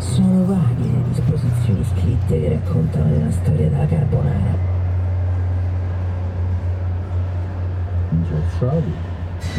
[0.00, 4.56] Sono vaghe le disposizioni scritte che raccontano la storia della carbonara.
[8.10, 8.16] E
[8.70, 9.58] riesci.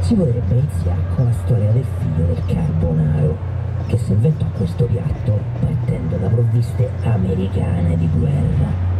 [0.00, 3.38] Si potrebbe iniziare con la storia del figlio del carbonaro,
[3.86, 8.93] che si inventò questo piatto partendo da provviste americane di guerra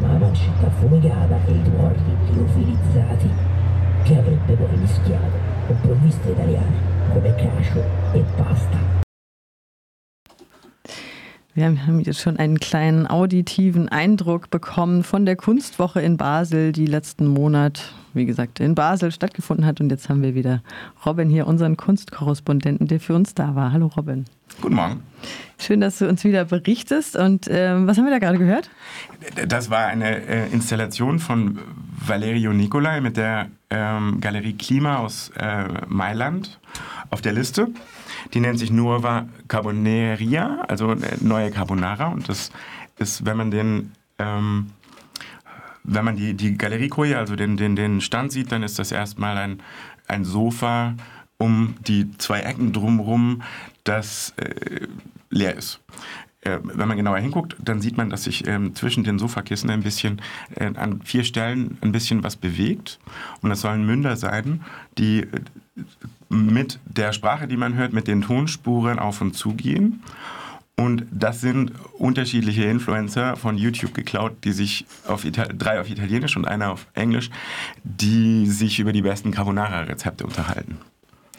[0.00, 3.30] la pancetta affumicata e i tuorli liofilizzati,
[4.04, 6.76] che avrebbe poi mischiato con provviste italiane
[7.12, 8.78] come cacio e pasta.
[11.54, 16.86] Wir haben jetzt schon einen kleinen auditiven Eindruck bekommen von der Kunstwoche in Basel, die
[16.86, 19.80] letzten Monat, wie gesagt, in Basel stattgefunden hat.
[19.80, 20.62] Und jetzt haben wir wieder
[21.04, 23.72] Robin hier, unseren Kunstkorrespondenten, der für uns da war.
[23.72, 24.24] Hallo Robin.
[24.60, 25.02] Guten Morgen.
[25.58, 27.16] Schön, dass du uns wieder berichtest.
[27.16, 28.70] Und ähm, was haben wir da gerade gehört?
[29.46, 31.58] Das war eine äh, Installation von
[32.06, 36.58] Valerio Nicolai mit der ähm, Galerie Klima aus äh, Mailand
[37.10, 37.68] auf der Liste.
[38.34, 42.08] Die nennt sich Nuova Carboneria, also äh, neue Carbonara.
[42.08, 42.50] Und das
[42.98, 44.68] ist, wenn man den ähm,
[45.84, 49.36] wenn man die, die Galeriekoje, also den, den, den Stand sieht, dann ist das erstmal
[49.36, 49.62] ein,
[50.08, 50.94] ein Sofa
[51.38, 53.42] um die zwei Ecken drumherum,
[53.84, 54.86] das äh,
[55.30, 55.80] leer ist.
[56.42, 59.82] Äh, wenn man genauer hinguckt, dann sieht man, dass sich ähm, zwischen den Sofakissen ein
[59.82, 60.20] bisschen
[60.56, 62.98] äh, an vier Stellen ein bisschen was bewegt.
[63.42, 64.62] Und das sollen Münder sein,
[64.98, 65.26] die äh,
[66.28, 70.02] mit der Sprache, die man hört, mit den Tonspuren auf und zu gehen.
[70.76, 76.36] Und das sind unterschiedliche Influencer von YouTube geklaut, die sich auf Ital drei auf Italienisch
[76.36, 77.30] und einer auf Englisch,
[77.84, 80.78] die sich über die besten Carbonara-Rezepte unterhalten.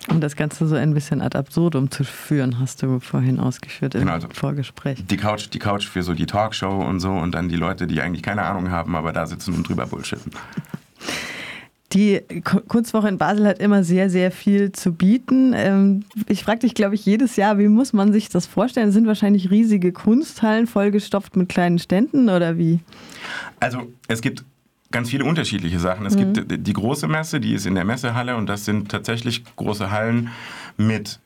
[0.10, 4.02] Um das Ganze so ein bisschen ad absurdum zu führen, hast du vorhin ausgeführt im
[4.02, 5.04] genau, also Vorgespräch.
[5.08, 8.02] Die Couch, die Couch für so die Talkshow und so und dann die Leute, die
[8.02, 10.32] eigentlich keine Ahnung haben, aber da sitzen und drüber bullshitten.
[11.94, 12.22] Die
[12.68, 15.54] Kunstwoche in Basel hat immer sehr, sehr viel zu bieten.
[15.56, 18.88] Ähm, ich frage dich, glaube ich, jedes Jahr, wie muss man sich das vorstellen?
[18.88, 22.80] Das sind wahrscheinlich riesige Kunsthallen vollgestopft mit kleinen Ständen oder wie?
[23.60, 24.44] Also es gibt
[24.90, 26.06] ganz viele unterschiedliche Sachen.
[26.06, 26.34] Es mhm.
[26.34, 30.30] gibt die große Messe, die ist in der Messehalle und das sind tatsächlich große Hallen
[30.78, 31.20] mit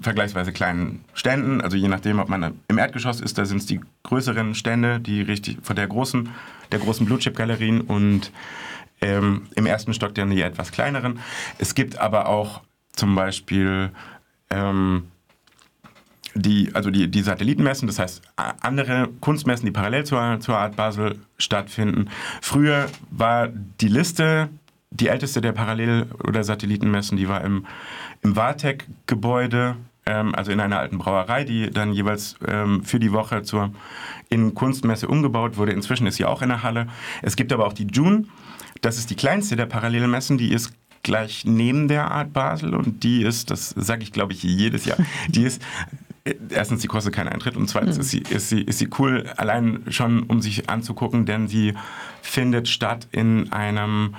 [0.00, 1.60] vergleichsweise kleinen Ständen.
[1.60, 5.20] Also je nachdem, ob man im Erdgeschoss ist, da sind es die größeren Stände, die
[5.20, 6.28] richtig von der großen,
[6.70, 8.30] der großen Blue Chip Galerien und
[9.04, 11.20] ähm, im ersten Stock dann die etwas kleineren.
[11.58, 13.90] Es gibt aber auch zum Beispiel
[14.50, 15.04] ähm,
[16.34, 18.22] die, also die, die Satellitenmessen, das heißt
[18.60, 22.08] andere Kunstmessen, die parallel zur, zur Art Basel stattfinden.
[22.40, 24.48] Früher war die Liste,
[24.90, 27.66] die älteste der Parallel- oder Satellitenmessen, die war im,
[28.22, 29.76] im Wartec-Gebäude,
[30.06, 33.70] ähm, also in einer alten Brauerei, die dann jeweils ähm, für die Woche zur
[34.28, 35.72] in Kunstmesse umgebaut wurde.
[35.72, 36.88] Inzwischen ist sie auch in der Halle.
[37.22, 38.24] Es gibt aber auch die June,
[38.84, 40.72] das ist die kleinste der Parallelmessen, die ist
[41.02, 44.98] gleich neben der Art Basel und die ist, das sage ich glaube ich jedes Jahr,
[45.28, 45.62] die ist
[46.50, 48.00] erstens, sie kostet keinen Eintritt und zweitens mhm.
[48.00, 51.74] ist, sie, ist, sie, ist sie cool, allein schon um sich anzugucken, denn sie
[52.22, 54.14] findet statt in einem,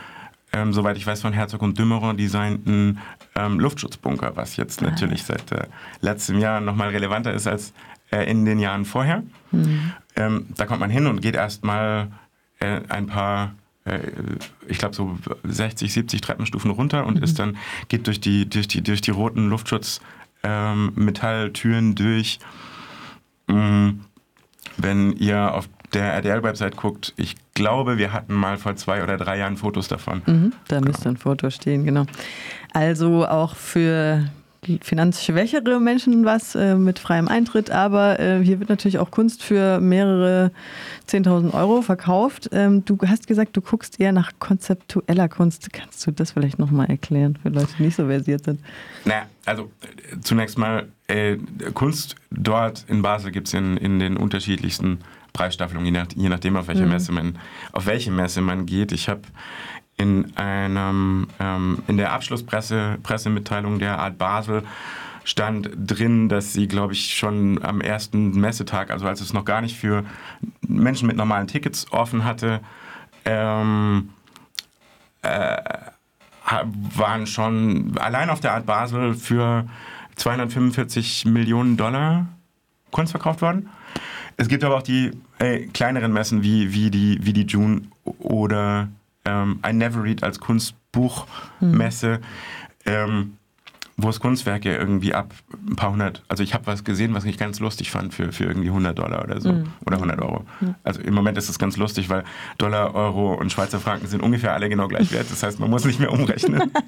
[0.54, 3.00] ähm, soweit ich weiß, von Herzog und Dümmerer designten
[3.36, 4.90] ähm, Luftschutzbunker, was jetzt ah.
[4.90, 5.66] natürlich seit äh,
[6.02, 7.74] letztem Jahr nochmal relevanter ist als
[8.12, 9.24] äh, in den Jahren vorher.
[9.52, 9.94] Mhm.
[10.16, 12.12] Ähm, da kommt man hin und geht erstmal
[12.60, 13.65] äh, ein paar äh,
[14.68, 17.24] ich glaube so 60, 70 Treppenstufen runter und mhm.
[17.24, 17.58] ist dann
[17.88, 20.02] geht durch die durch die durch die roten Luftschutz
[20.44, 20.92] ähm,
[21.96, 22.40] durch.
[23.48, 24.02] Mhm.
[24.78, 29.38] Wenn ihr auf der RDL-Website guckt, ich glaube, wir hatten mal vor zwei oder drei
[29.38, 30.22] Jahren Fotos davon.
[30.26, 30.92] Mhm, da genau.
[30.92, 32.06] müsste ein Foto stehen, genau.
[32.74, 34.30] Also auch für
[34.82, 39.80] finanzschwächere Menschen was äh, mit freiem Eintritt, aber äh, hier wird natürlich auch Kunst für
[39.80, 40.52] mehrere
[41.08, 42.50] 10.000 Euro verkauft.
[42.52, 45.72] Ähm, du hast gesagt, du guckst eher nach konzeptueller Kunst.
[45.74, 48.60] Kannst du das vielleicht nochmal erklären für Leute, die nicht so versiert sind?
[49.06, 49.72] Naja, also
[50.12, 51.38] äh, zunächst mal, äh,
[51.74, 55.00] Kunst dort in Basel gibt es in, in den unterschiedlichsten
[55.36, 56.92] Preisstaffelungen, je, nach, je nachdem, auf welche, mhm.
[56.92, 57.38] Messe man,
[57.74, 58.94] auf welche Messe man geht.
[58.94, 59.22] Ich habe
[59.98, 64.64] in einem ähm, in der Abschlusspressemitteilung der Art Basel
[65.24, 69.62] stand drin, dass sie, glaube ich, schon am ersten Messetag, also als es noch gar
[69.62, 70.06] nicht für
[70.62, 72.62] Menschen mit normalen Tickets offen hatte,
[73.26, 74.10] ähm,
[75.24, 75.58] äh,
[76.96, 79.68] waren schon allein auf der Art Basel für
[80.16, 82.28] 245 Millionen Dollar
[82.92, 83.70] Kunst verkauft worden.
[84.38, 88.90] Es gibt aber auch die äh, kleineren Messen wie, wie, die, wie die June oder
[89.26, 92.22] ähm, I Never Read als Kunstbuchmesse, hm.
[92.86, 93.38] ähm,
[93.98, 95.34] wo es Kunstwerke irgendwie ab
[95.68, 98.44] ein paar hundert, also ich habe was gesehen, was ich ganz lustig fand für, für
[98.44, 99.68] irgendwie 100 Dollar oder so mhm.
[99.86, 100.46] oder 100 Euro.
[100.60, 100.76] Mhm.
[100.84, 102.26] Also im Moment ist es ganz lustig, weil
[102.58, 105.32] Dollar, Euro und Schweizer Franken sind ungefähr alle genau gleich wert.
[105.32, 106.72] Das heißt, man muss nicht mehr umrechnen.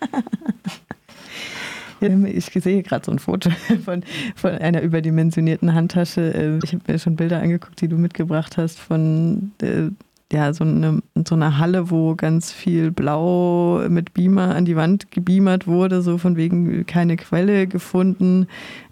[2.00, 3.50] Ich sehe gerade so ein Foto
[3.86, 4.04] von,
[4.36, 6.30] von einer überdimensionierten Handtasche.
[6.30, 9.90] Ähm, ich habe mir schon Bilder angeguckt, die du mitgebracht hast von äh,
[10.32, 15.10] ja, so, eine, so eine Halle, wo ganz viel Blau mit Beamer an die Wand
[15.12, 18.48] gebeamert wurde, so von wegen keine Quelle gefunden.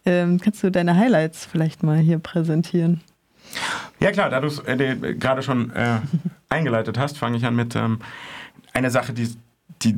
[0.06, 3.02] Ähm, kannst du deine Highlights vielleicht mal hier präsentieren?
[4.00, 6.00] Ja klar, da du es äh, gerade schon äh,
[6.50, 8.00] eingeleitet hast, fange ich an mit ähm,
[8.74, 9.30] einer Sache, die,
[9.82, 9.98] die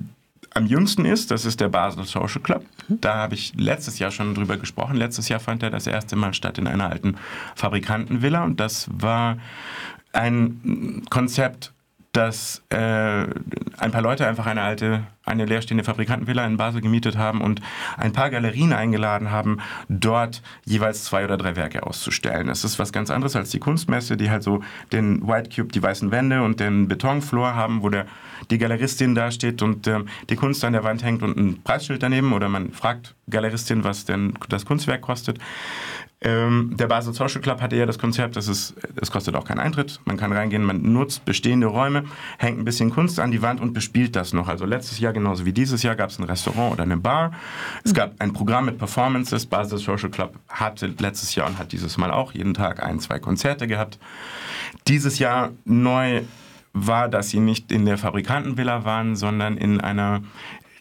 [0.54, 2.66] am jüngsten ist, das ist der Basel Social Club.
[2.88, 3.02] Mhm.
[3.02, 4.96] Da habe ich letztes Jahr schon drüber gesprochen.
[4.96, 7.16] Letztes Jahr fand er das erste Mal statt in einer alten
[7.56, 9.38] Fabrikantenvilla und das war
[10.18, 11.74] ein Konzept,
[12.12, 17.42] dass äh, ein paar Leute einfach eine alte, eine leerstehende Fabrikantenvilla in Basel gemietet haben
[17.42, 17.62] und
[17.96, 22.48] ein paar Galerien eingeladen haben, dort jeweils zwei oder drei Werke auszustellen.
[22.48, 25.84] Das ist was ganz anderes als die Kunstmesse, die halt so den White Cube, die
[25.84, 28.08] weißen Wände und den Betonfloor haben, wo der,
[28.50, 30.00] die Galeristin da steht und äh,
[30.32, 34.06] die Kunst an der Wand hängt und ein Preisschild daneben oder man fragt Galeristin, was
[34.06, 35.38] denn das Kunstwerk kostet.
[36.20, 39.60] Ähm, der Basel Social Club hatte ja das Konzept, dass es, es kostet auch keinen
[39.60, 40.00] Eintritt.
[40.06, 42.06] Man kann reingehen, man nutzt bestehende Räume,
[42.40, 44.48] hängt ein bisschen Kunst an die Wand und bespielt das noch.
[44.48, 47.34] Also letztes Jahr genauso wie dieses Jahr gab es ein Restaurant oder eine Bar.
[47.84, 49.46] Es gab ein Programm mit Performances.
[49.46, 53.20] Basel Social Club hatte letztes Jahr und hat dieses Mal auch jeden Tag ein, zwei
[53.20, 54.00] Konzerte gehabt.
[54.88, 56.24] Dieses Jahr neu
[56.74, 60.24] war, dass sie nicht in der Fabrikantenvilla waren, sondern in einer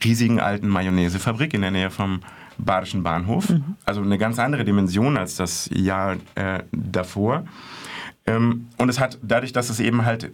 [0.03, 2.21] riesigen alten Mayonnaisefabrik in der Nähe vom
[2.59, 3.51] Badischen Bahnhof.
[3.51, 3.77] Mhm.
[3.85, 7.45] Also eine ganz andere Dimension als das Jahr äh, davor.
[8.27, 10.33] Ähm, und es hat dadurch, dass es eben halt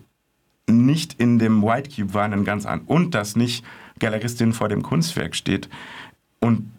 [0.69, 3.64] nicht in dem White Cube war, einen ganz an und dass nicht
[3.98, 5.69] Galeristin vor dem Kunstwerk steht
[6.40, 6.70] und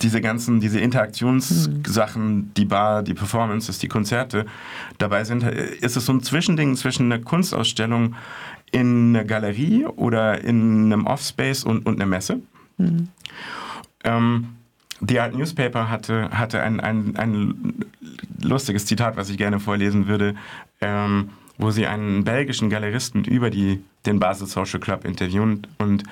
[0.00, 2.54] diese ganzen, diese Interaktionssachen, mhm.
[2.56, 4.44] die Bar, die Performances, die Konzerte
[4.98, 8.14] dabei sind, ist es so ein Zwischending zwischen einer Kunstausstellung
[8.70, 12.40] in einer Galerie oder in einem Offspace und, und einer Messe.
[12.76, 13.08] Mhm.
[14.04, 14.56] Ähm,
[15.00, 17.84] The Art Newspaper hatte, hatte ein, ein, ein
[18.42, 20.34] lustiges Zitat, was ich gerne vorlesen würde,
[20.80, 26.04] ähm, wo sie einen belgischen Galeristen über die, den Basel Social Club interviewen und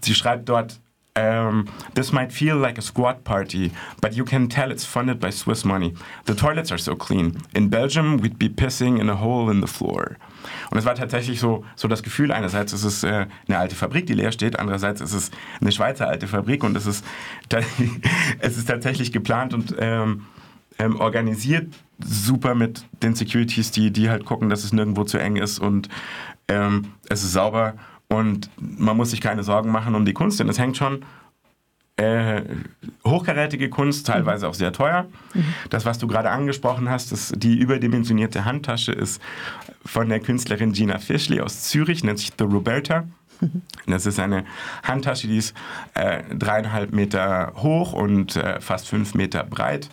[0.00, 0.78] sie schreibt dort,
[1.16, 5.30] um, this might feel like a squat party, but you can tell it's funded by
[5.30, 5.94] Swiss money.
[6.26, 7.38] The toilets are so clean.
[7.54, 10.16] In Belgium, we'd be pissing in a hole in the floor.
[10.70, 14.06] Und es war tatsächlich so, so das Gefühl, einerseits ist es äh, eine alte Fabrik,
[14.06, 15.30] die leer steht, andererseits ist es
[15.60, 17.04] eine Schweizer alte Fabrik und es ist,
[18.38, 20.26] es ist tatsächlich geplant und ähm,
[20.78, 25.36] ähm, organisiert super mit den Securities, die, die halt gucken, dass es nirgendwo zu eng
[25.36, 25.88] ist und
[26.48, 27.74] ähm, es ist sauber
[28.08, 31.04] und man muss sich keine Sorgen machen um die Kunst, denn es hängt schon
[31.96, 32.42] äh,
[33.06, 35.06] hochkarätige Kunst, teilweise auch sehr teuer.
[35.70, 39.20] Das, was du gerade angesprochen hast, ist die überdimensionierte Handtasche ist
[39.84, 43.04] von der Künstlerin Gina Fischley aus Zürich, nennt sich The Roberta.
[43.86, 44.44] Das ist eine
[44.82, 45.54] Handtasche, die ist
[45.94, 49.90] äh, dreieinhalb Meter hoch und äh, fast fünf Meter breit.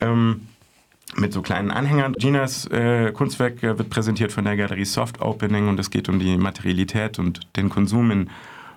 [0.00, 0.48] Ähm,
[1.16, 2.14] mit so kleinen Anhängern.
[2.14, 6.18] Ginas äh, Kunstwerk äh, wird präsentiert von der Galerie Soft Opening und es geht um
[6.18, 8.30] die Materialität und den Konsum in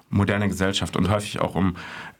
[0.09, 1.75] moderner Gesellschaft und häufig auch um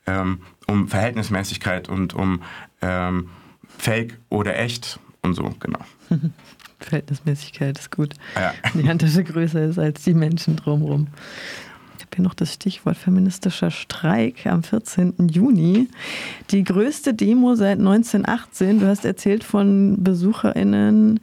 [0.07, 2.41] ähm, um Verhältnismäßigkeit und um
[2.81, 3.29] ähm,
[3.77, 5.79] Fake oder echt und so, genau.
[6.79, 8.13] Verhältnismäßigkeit ist gut.
[8.35, 8.53] Ja.
[8.73, 11.07] Die Handtasche größer ist als die Menschen drumherum.
[11.97, 15.29] Ich habe hier noch das Stichwort feministischer Streik am 14.
[15.31, 15.87] Juni.
[16.51, 18.79] Die größte Demo seit 1918.
[18.79, 21.19] Du hast erzählt von BesucherInnen,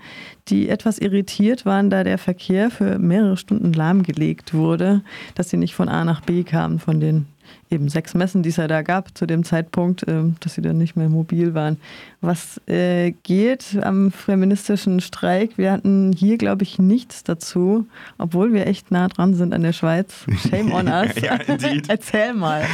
[0.48, 5.02] die etwas irritiert waren, da der Verkehr für mehrere Stunden lahmgelegt wurde,
[5.36, 7.26] dass sie nicht von A nach B kamen von den
[7.70, 10.78] eben sechs Messen, die es ja da gab zu dem Zeitpunkt, äh, dass sie dann
[10.78, 11.78] nicht mehr mobil waren.
[12.20, 15.58] Was äh, geht am feministischen Streik?
[15.58, 17.86] Wir hatten hier, glaube ich, nichts dazu,
[18.18, 20.24] obwohl wir echt nah dran sind an der Schweiz.
[20.48, 21.14] Shame on us.
[21.20, 21.38] ja,
[21.88, 22.64] Erzähl mal.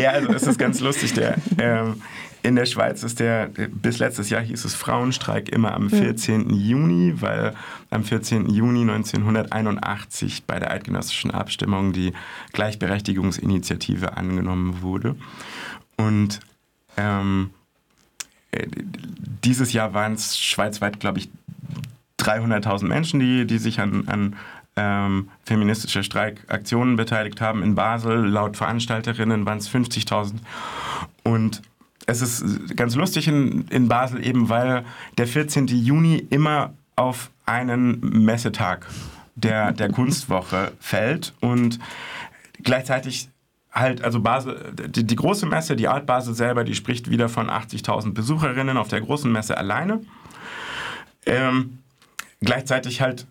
[0.00, 1.14] ja, also es ist ganz lustig.
[1.14, 2.02] Der, ähm,
[2.42, 6.50] in der Schweiz ist der, bis letztes Jahr hieß es Frauenstreik immer am 14.
[6.50, 6.56] Ja.
[6.56, 7.54] Juni, weil
[7.90, 8.48] am 14.
[8.48, 12.12] Juni 1981 bei der eidgenössischen Abstimmung die
[12.52, 15.16] Gleichberechtigungsinitiative angenommen wurde.
[15.96, 16.40] Und
[16.96, 17.50] ähm,
[18.52, 18.66] äh,
[19.44, 21.30] dieses Jahr waren es schweizweit, glaube ich,
[22.20, 24.36] 300.000 Menschen, die, die sich an, an
[24.76, 27.62] ähm, feministische Streikaktionen beteiligt haben.
[27.62, 30.34] In Basel, laut Veranstalterinnen, waren es 50.000.
[31.24, 31.62] Und
[32.08, 34.84] es ist ganz lustig in, in Basel eben, weil
[35.18, 35.66] der 14.
[35.66, 38.86] Juni immer auf einen Messetag
[39.34, 41.78] der, der Kunstwoche fällt und
[42.62, 43.28] gleichzeitig
[43.72, 47.50] halt, also Basel, die, die, große Messe, die Art Basel selber, die spricht wieder von
[47.50, 50.00] 80.000 Besucherinnen auf der großen Messe alleine.
[51.26, 51.78] Ähm,
[52.40, 53.26] gleichzeitig halt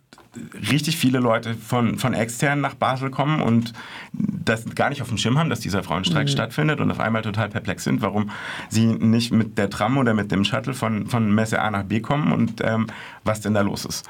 [0.72, 3.74] richtig viele Leute von, von extern nach Basel kommen und
[4.14, 6.32] das gar nicht auf dem Schirm haben, dass dieser Frauenstreik mhm.
[6.32, 8.32] stattfindet und auf einmal total perplex sind, warum
[8.70, 12.00] sie nicht mit der Tram oder mit dem Shuttle von, von Messe A nach B
[12.00, 12.88] kommen und ähm,
[13.24, 14.06] was denn da los ist.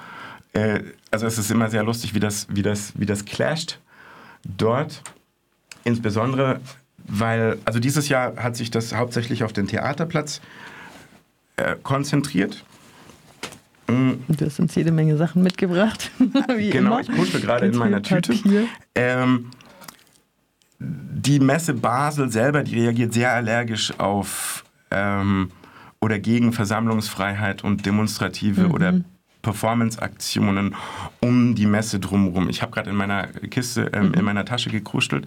[0.54, 0.82] Äh,
[1.12, 3.80] also es ist immer sehr lustig, wie das, wie das, wie das clasht
[4.44, 5.02] dort.
[5.84, 6.60] Insbesondere,
[6.98, 10.42] weil, also dieses Jahr hat sich das hauptsächlich auf den Theaterplatz
[11.58, 12.64] äh, konzentriert.
[13.90, 14.24] Mhm.
[14.28, 16.12] Du hast uns jede Menge Sachen mitgebracht.
[16.20, 17.02] genau, immer.
[17.02, 18.34] ich kuschel gerade in meiner Tüte.
[18.96, 19.52] Ähm,
[20.80, 25.52] die Messe Basel selber, die reagiert sehr allergisch auf ähm,
[26.00, 28.72] oder gegen Versammlungsfreiheit und demonstrative mhm.
[28.72, 29.02] oder
[29.42, 30.76] Performance-Aktionen
[31.22, 32.50] um die Messe drumherum.
[32.50, 34.14] Ich habe gerade in meiner Kiste, ähm, mhm.
[34.16, 35.26] in meiner Tasche gekruschelt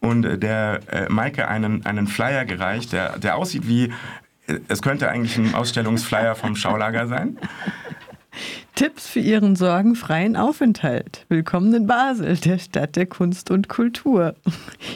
[0.00, 3.92] und äh, der äh, Maike einen, einen Flyer gereicht, der, der aussieht wie,
[4.68, 7.38] es könnte eigentlich ein Ausstellungsflyer vom Schaulager sein.
[8.74, 11.24] Tipps für Ihren sorgenfreien Aufenthalt.
[11.30, 14.34] Willkommen in Basel, der Stadt der Kunst und Kultur.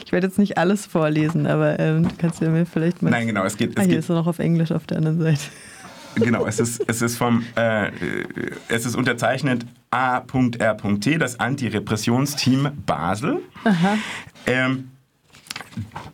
[0.05, 3.09] Ich werde jetzt nicht alles vorlesen, aber ähm, kannst du mir vielleicht mal.
[3.09, 3.71] Nein, genau, es geht.
[3.71, 3.99] Es ah, hier geht.
[3.99, 5.41] ist noch auf Englisch auf der anderen Seite.
[6.15, 7.89] Genau, es ist, es ist vom, äh,
[8.67, 13.41] es ist unterzeichnet A.R.T., das Antirepressionsteam Basel.
[13.63, 13.97] Aha.
[14.45, 14.90] Ähm,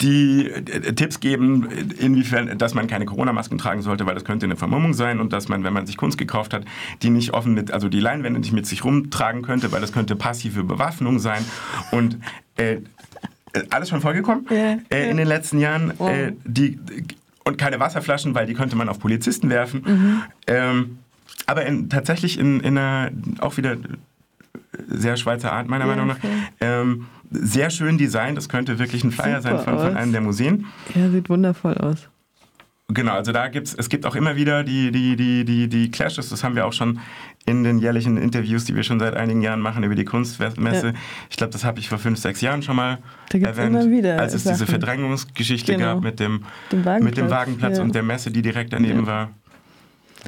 [0.01, 1.67] die äh, Tipps geben,
[1.99, 5.47] inwiefern, dass man keine Corona-Masken tragen sollte, weil das könnte eine Vermummung sein und dass
[5.47, 6.65] man, wenn man sich Kunst gekauft hat,
[7.01, 10.15] die nicht offen mit, also die Leinwände nicht mit sich rumtragen könnte, weil das könnte
[10.15, 11.43] passive Bewaffnung sein
[11.91, 12.17] und
[12.57, 12.77] äh,
[13.69, 15.93] alles schon vorgekommen ja, äh, in den letzten Jahren.
[15.97, 16.07] Oh.
[16.07, 16.79] Äh, die,
[17.43, 19.83] und keine Wasserflaschen, weil die könnte man auf Polizisten werfen.
[19.85, 20.23] Mhm.
[20.47, 20.99] Ähm,
[21.45, 23.77] aber in, tatsächlich in, in einer auch wieder
[24.87, 26.17] sehr Schweizer Art, meiner ja, Meinung nach.
[26.17, 26.27] Okay.
[26.59, 28.37] Ähm, sehr schön designt.
[28.37, 30.65] Das könnte wirklich ein Flyer Super sein von, von, einem der Museen.
[30.95, 32.09] Ja, sieht wundervoll aus.
[32.89, 36.29] Genau, also da gibt's, es gibt auch immer wieder die, die, die, die, die Clashes,
[36.29, 36.99] das haben wir auch schon
[37.45, 40.87] in den jährlichen Interviews, die wir schon seit einigen Jahren machen über die Kunstmesse.
[40.87, 40.93] Ja.
[41.29, 42.99] Ich glaube, das habe ich vor fünf, sechs Jahren schon mal
[43.33, 44.53] erwähnt, als es Sachen.
[44.53, 45.95] diese Verdrängungsgeschichte genau.
[45.95, 46.43] gab mit dem,
[47.01, 47.83] mit dem Wagenplatz ja.
[47.83, 49.31] und der Messe, die direkt daneben war.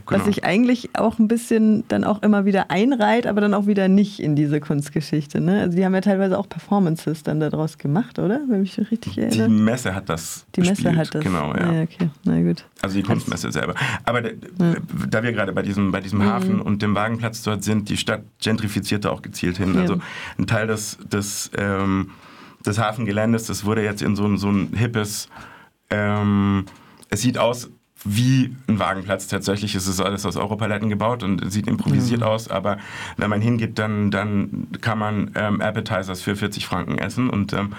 [0.05, 0.19] Genau.
[0.19, 3.87] Was sich eigentlich auch ein bisschen dann auch immer wieder einreiht, aber dann auch wieder
[3.87, 5.41] nicht in diese Kunstgeschichte.
[5.41, 5.61] Ne?
[5.61, 8.41] Also die haben ja teilweise auch Performances dann daraus gemacht, oder?
[8.47, 9.47] Wenn ich mich richtig erinnere.
[9.47, 10.45] Die Messe hat das.
[10.55, 10.97] Die Messe gespielt.
[10.97, 11.23] hat das.
[11.23, 11.71] Genau, ja.
[11.73, 12.09] ja okay.
[12.23, 12.65] Na gut.
[12.81, 13.75] Also die Kunstmesse selber.
[14.03, 14.33] Aber ja.
[15.09, 16.25] da wir gerade bei diesem, bei diesem mhm.
[16.25, 19.75] Hafen und dem Wagenplatz dort sind, die Stadt gentrifizierte auch gezielt hin.
[19.75, 19.81] Ja.
[19.81, 19.97] Also
[20.37, 22.11] ein Teil des, des, ähm,
[22.65, 25.29] des Hafengeländes, das wurde jetzt in so ein, so ein hippes
[25.89, 26.65] ähm,
[27.09, 27.69] es sieht aus,
[28.03, 29.27] wie ein Wagenplatz.
[29.27, 32.27] Tatsächlich ist es alles aus Europaletten gebaut und sieht improvisiert mhm.
[32.27, 32.77] aus, aber
[33.17, 37.29] wenn man hingeht, dann, dann kann man ähm, Appetizers für 40 Franken essen.
[37.29, 37.73] Und ähm,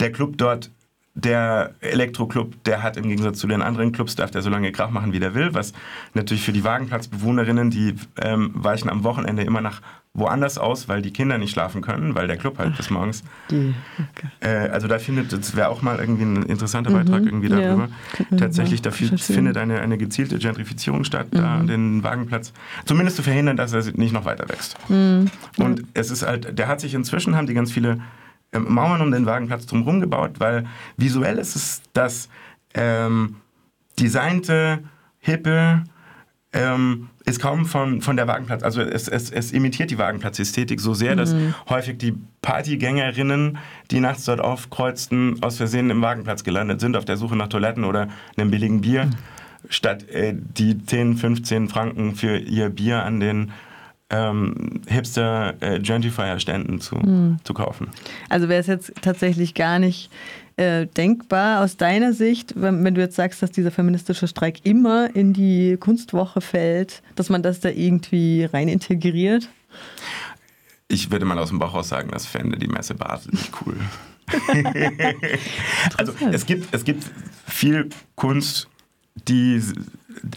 [0.00, 0.70] der Club dort
[1.14, 4.90] der Elektroclub, der hat im Gegensatz zu den anderen Clubs, darf der so lange Krach
[4.90, 5.72] machen, wie der will, was
[6.14, 9.82] natürlich für die Wagenplatzbewohnerinnen, die ähm, weichen am Wochenende immer nach
[10.14, 13.24] woanders aus, weil die Kinder nicht schlafen können, weil der Club halt Ach, bis morgens.
[13.50, 14.28] Die, okay.
[14.40, 17.88] äh, also da findet, das wäre auch mal irgendwie ein interessanter mhm, Beitrag irgendwie darüber.
[18.18, 21.38] Ja, Tatsächlich, da findet eine, eine gezielte Gentrifizierung statt, mhm.
[21.38, 22.52] da an den Wagenplatz.
[22.84, 24.76] Zumindest zu verhindern, dass er nicht noch weiter wächst.
[24.90, 25.30] Mhm.
[25.58, 27.98] Und es ist halt, der hat sich inzwischen, haben die ganz viele
[28.52, 30.66] Mauern um den Wagenplatz drumherum gebaut, weil
[30.96, 32.28] visuell ist es das
[32.74, 33.36] ähm,
[33.98, 34.80] designte,
[35.20, 35.84] hippe,
[36.52, 40.92] ähm, ist kaum von, von der Wagenplatz, also es, es, es imitiert die Wagenplatzästhetik so
[40.92, 41.54] sehr, dass mhm.
[41.68, 43.58] häufig die Partygängerinnen,
[43.90, 47.84] die nachts dort aufkreuzten, aus Versehen im Wagenplatz gelandet sind, auf der Suche nach Toiletten
[47.84, 49.14] oder einem billigen Bier, mhm.
[49.68, 53.52] statt äh, die 10, 15 Franken für ihr Bier an den
[54.12, 57.38] ähm, hipster äh, Gentrifier-Ständen zu, mhm.
[57.44, 57.88] zu kaufen.
[58.28, 60.10] Also wäre es jetzt tatsächlich gar nicht
[60.56, 65.14] äh, denkbar aus deiner Sicht, wenn, wenn, du jetzt sagst, dass dieser feministische Streik immer
[65.16, 69.48] in die Kunstwoche fällt, dass man das da irgendwie rein integriert?
[70.88, 73.76] Ich würde mal aus dem Bauch aus sagen, das fände die Messe Basel nicht cool.
[75.96, 77.04] also es gibt, es gibt
[77.46, 78.68] viel Kunst,
[79.26, 79.60] die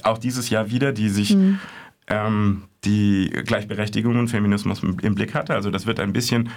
[0.04, 1.60] auch dieses Jahr wieder, die sich mhm
[2.08, 5.54] ähm, die Gleichberechtigung und Feminismus im Blick hatte.
[5.54, 6.50] Also das wird ein bisschen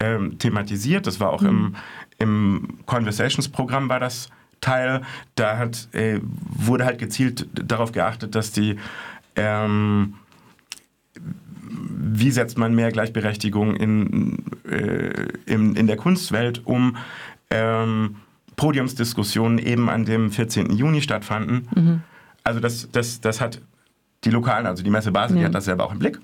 [0.00, 1.06] ähm, thematisiert.
[1.06, 1.48] Das war auch mhm.
[1.48, 1.76] im,
[2.18, 4.28] im Conversations-Programm war das
[4.60, 5.02] Teil.
[5.34, 8.76] Da hat, äh, wurde halt gezielt darauf geachtet, dass die
[9.36, 10.14] ähm,
[11.66, 16.96] wie setzt man mehr Gleichberechtigung in, äh, in, in der Kunstwelt um
[17.50, 18.16] ähm,
[18.56, 20.76] Podiumsdiskussionen eben an dem 14.
[20.76, 21.68] Juni stattfanden.
[21.74, 22.02] Mhm.
[22.44, 23.60] Also das, das, das hat
[24.24, 25.42] die Lokalen, also die Messe Basel, ja.
[25.42, 26.18] die hat das selber auch im Blick.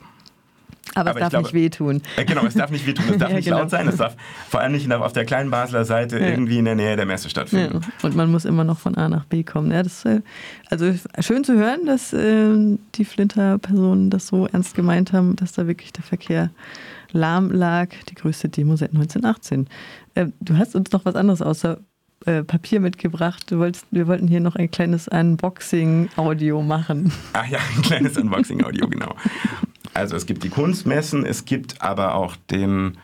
[0.95, 2.03] Aber, es darf glaube, nicht wehtun.
[2.17, 3.05] Äh, genau, es darf nicht wehtun.
[3.11, 3.59] Es darf ja, nicht genau.
[3.59, 3.87] laut sein.
[3.87, 4.17] Es darf
[4.49, 6.29] vor allem nicht auf der kleinen Basler Seite ja.
[6.29, 7.81] irgendwie in der Nähe der Messe stattfinden.
[7.81, 7.89] Ja.
[8.03, 9.71] Und man muss immer noch von A nach B kommen.
[9.71, 10.21] Ja, das, äh,
[10.69, 15.67] also schön zu hören, dass äh, die Flinter-Personen das so ernst gemeint haben, dass da
[15.67, 16.51] wirklich der Verkehr
[17.13, 17.89] lahm lag.
[18.09, 19.69] Die größte Demo seit 1918.
[20.15, 21.79] Äh, du hast uns noch was anderes außer
[22.27, 23.51] äh, Papier mitgebracht.
[23.51, 27.13] Wolltest, wir wollten hier noch ein kleines Unboxing-Audio machen.
[27.33, 29.15] Ach ja, ein kleines Unboxing-Audio, genau.
[29.95, 32.99] Also es gibt die Kunstmessen, es gibt aber auch den,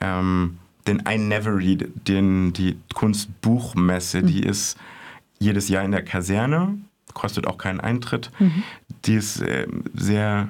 [0.00, 4.26] ähm, den I Never Read, den, die Kunstbuchmesse, mhm.
[4.26, 4.76] die ist
[5.38, 6.78] jedes Jahr in der Kaserne,
[7.14, 8.30] kostet auch keinen Eintritt.
[8.38, 8.62] Mhm.
[9.06, 10.48] Die ist äh, sehr,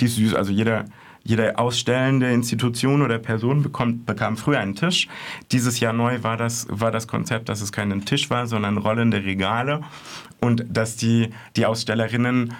[0.00, 0.84] die ist süß, also jeder
[1.28, 5.08] jede ausstellende Institution oder Person bekommt, bekam früher einen Tisch.
[5.52, 9.22] Dieses Jahr neu war das, war das Konzept, dass es kein Tisch war, sondern rollende
[9.22, 9.82] Regale
[10.40, 12.54] und dass die, die Ausstellerinnen,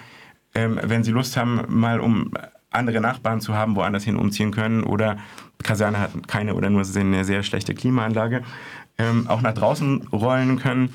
[0.53, 2.31] ähm, wenn sie Lust haben, mal um
[2.69, 5.17] andere Nachbarn zu haben, woanders hin umziehen können oder
[5.63, 8.43] Kaserne hat keine oder nur eine sehr schlechte Klimaanlage,
[8.99, 10.93] ähm, auch nach draußen rollen können.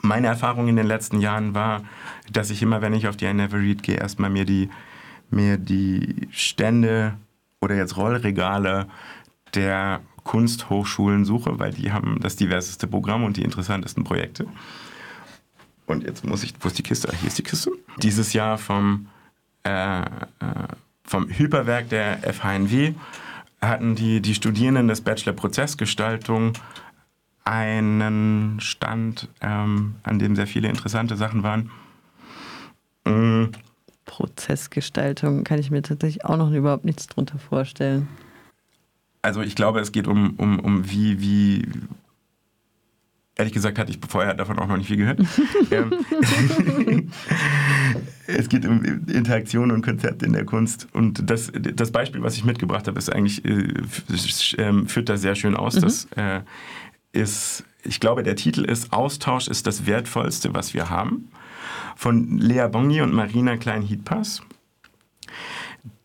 [0.00, 1.82] Meine Erfahrung in den letzten Jahren war,
[2.30, 4.70] dass ich immer, wenn ich auf die I Never Read gehe, erstmal mir die
[5.34, 7.14] mir die Stände
[7.60, 8.86] oder jetzt Rollregale
[9.54, 14.46] der Kunsthochschulen suche, weil die haben das diverseste Programm und die interessantesten Projekte.
[15.86, 17.12] Und jetzt muss ich, wo ist die Kiste?
[17.20, 17.70] Hier ist die Kiste.
[17.98, 19.06] Dieses Jahr vom,
[19.64, 20.04] äh, äh
[21.06, 22.94] vom Hyperwerk der FHNW
[23.60, 26.54] hatten die, die Studierenden des Bachelor Prozessgestaltung
[27.44, 31.70] einen Stand, ähm, an dem sehr viele interessante Sachen waren.
[34.04, 38.08] Prozessgestaltung kann ich mir tatsächlich auch noch überhaupt nichts drunter vorstellen.
[39.22, 41.66] Also ich glaube, es geht um, um, um wie, wie,
[43.36, 45.20] ehrlich gesagt hatte ich vorher davon auch noch nicht viel gehört.
[45.70, 47.10] Ähm,
[48.26, 50.88] es geht um Interaktion und Konzepte in der Kunst.
[50.92, 53.72] Und das, das Beispiel, was ich mitgebracht habe, ist eigentlich, äh,
[54.58, 55.76] ähm, führt da sehr schön aus.
[55.76, 55.80] Mhm.
[55.80, 56.40] Das äh,
[57.12, 61.30] ist, ich glaube, der Titel ist Austausch ist das Wertvollste, was wir haben
[61.96, 64.42] von Lea Bongi und Marina Klein-Hietpass.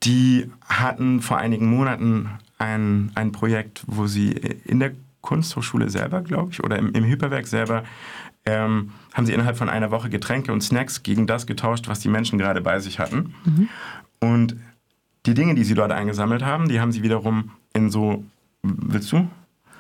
[0.04, 4.92] Die hatten vor einigen Monaten ein, ein Projekt, wo sie in der
[5.22, 7.84] Kunsthochschule selber, glaube ich, oder im, im Hyperwerk selber,
[8.46, 12.10] ähm, haben sie innerhalb von einer Woche Getränke und Snacks gegen das getauscht, was die
[12.10, 13.34] Menschen gerade bei sich hatten.
[13.44, 13.70] Mhm.
[14.22, 14.56] Und
[15.26, 18.24] die Dinge, die sie dort eingesammelt haben, die haben sie wiederum in so,
[18.64, 19.28] willst du?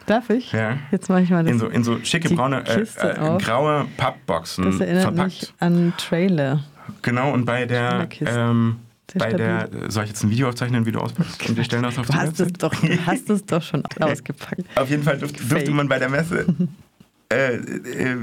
[0.10, 0.52] Darf ich?
[0.54, 0.80] Ja.
[0.90, 1.52] Jetzt mache ich mal das.
[1.52, 5.42] In so, in so schicke braune, äh, äh, graue Pappboxen das erinnert verpackt.
[5.42, 6.64] Mich an Trailer.
[7.04, 8.78] Genau, und bei der, ähm,
[9.14, 11.48] bei der, soll ich jetzt ein Video aufzeichnen, wie du auspackst?
[11.48, 13.84] Und wir stellen das auf du die hast es doch, Du hast es doch schon
[14.00, 14.64] ausgepackt.
[14.74, 16.48] Auf jeden Fall durfte, durfte man bei der Messe
[17.32, 18.18] äh, äh,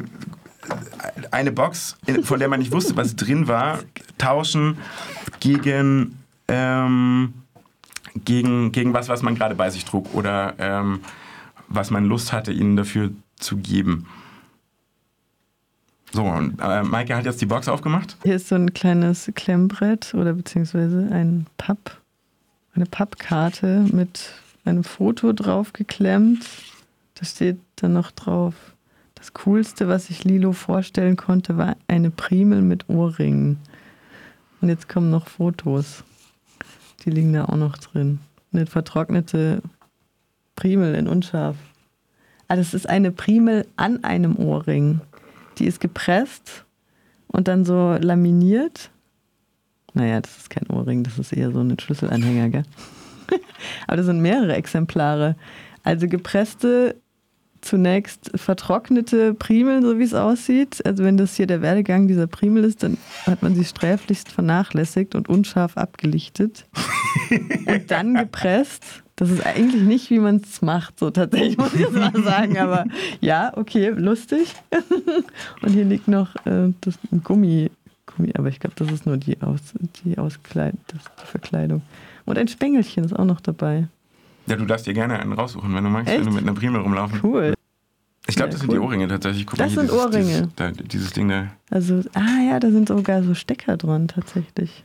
[1.30, 3.78] eine Box, von der man nicht wusste, was drin war,
[4.18, 4.78] tauschen
[5.38, 6.18] gegen,
[6.48, 7.34] ähm,
[8.24, 10.12] gegen, gegen was, was man gerade bei sich trug.
[10.14, 10.98] Oder ähm,
[11.68, 14.06] was man Lust hatte, ihnen dafür zu geben.
[16.12, 18.16] So, und äh, Maike hat jetzt die Box aufgemacht.
[18.22, 22.00] Hier ist so ein kleines Klemmbrett oder beziehungsweise ein Papp,
[22.74, 24.30] eine Pappkarte mit
[24.64, 26.46] einem Foto drauf geklemmt.
[27.14, 28.54] Da steht dann noch drauf,
[29.14, 33.58] das Coolste, was ich Lilo vorstellen konnte, war eine Primel mit Ohrringen.
[34.60, 36.04] Und jetzt kommen noch Fotos.
[37.04, 38.20] Die liegen da auch noch drin.
[38.52, 39.62] Eine vertrocknete
[40.56, 41.56] Primel in unscharf.
[42.48, 45.00] Also es ist eine Primel an einem Ohrring.
[45.58, 46.64] Die ist gepresst
[47.28, 48.90] und dann so laminiert.
[49.94, 52.64] Naja, das ist kein Ohrring, das ist eher so ein Schlüsselanhänger, gell?
[53.86, 55.36] Aber das sind mehrere Exemplare.
[55.82, 56.96] Also gepresste,
[57.62, 60.84] zunächst vertrocknete Primeln, so wie es aussieht.
[60.84, 65.14] Also wenn das hier der Werdegang dieser Primel ist, dann hat man sie sträflichst vernachlässigt
[65.14, 66.66] und unscharf abgelichtet.
[67.66, 71.80] und dann gepresst das ist eigentlich nicht, wie man es macht, so tatsächlich, muss ich
[71.80, 72.58] jetzt mal sagen.
[72.58, 72.84] Aber
[73.20, 74.54] ja, okay, lustig.
[75.62, 77.70] Und hier liegt noch äh, das Gummi,
[78.04, 79.60] Gummi, aber ich glaube, das ist nur die, Aus,
[80.04, 81.82] die, Auskleid, das, die Verkleidung.
[82.24, 83.88] Und ein Spengelchen ist auch noch dabei.
[84.46, 86.20] Ja, du darfst dir gerne einen raussuchen, wenn du magst, Echt?
[86.20, 87.20] wenn du mit einer Primel rumlaufen.
[87.22, 87.54] Cool.
[88.28, 89.46] Ich glaube, das ja, sind die Ohrringe tatsächlich.
[89.46, 90.24] Guck das mal, sind dieses, Ohrringe.
[90.24, 91.46] Dieses, da, dieses Ding da.
[91.70, 94.84] Also, ah ja, da sind sogar so Stecker dran tatsächlich.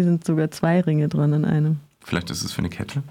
[0.00, 1.76] Hier sind sogar zwei Ringe dran an einem.
[2.02, 3.02] Vielleicht ist es für eine Kette.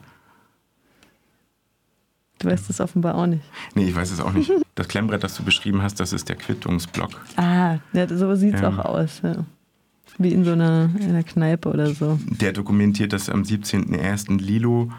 [2.39, 3.43] Du weißt es offenbar auch nicht.
[3.75, 4.52] Nee, ich weiß es auch nicht.
[4.73, 7.12] Das Klemmbrett, das du beschrieben hast, das ist der Quittungsblock.
[7.36, 9.21] Ah, ja, so sieht es ähm, auch aus.
[9.21, 9.45] Ja.
[10.17, 12.17] Wie in so einer, einer Kneipe oder so.
[12.25, 14.41] Der dokumentiert, dass am 17.01.
[14.41, 14.91] Lilo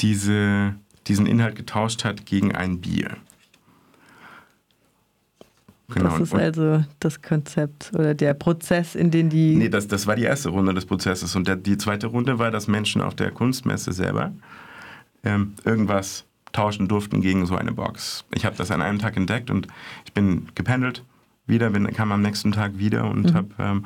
[0.00, 0.74] diese,
[1.06, 3.16] diesen Inhalt getauscht hat gegen ein Bier.
[5.88, 6.10] Genau.
[6.10, 9.54] Das ist also das Konzept oder der Prozess, in den die.
[9.56, 11.36] Nee, das, das war die erste Runde des Prozesses.
[11.36, 14.32] Und der, die zweite Runde war, dass Menschen auf der Kunstmesse selber
[15.24, 18.24] ähm, irgendwas tauschen durften gegen so eine Box.
[18.34, 19.66] Ich habe das an einem Tag entdeckt und
[20.06, 21.04] ich bin gependelt
[21.46, 23.34] wieder, bin, kam am nächsten Tag wieder und Mhm.
[23.34, 23.84] hab, ähm,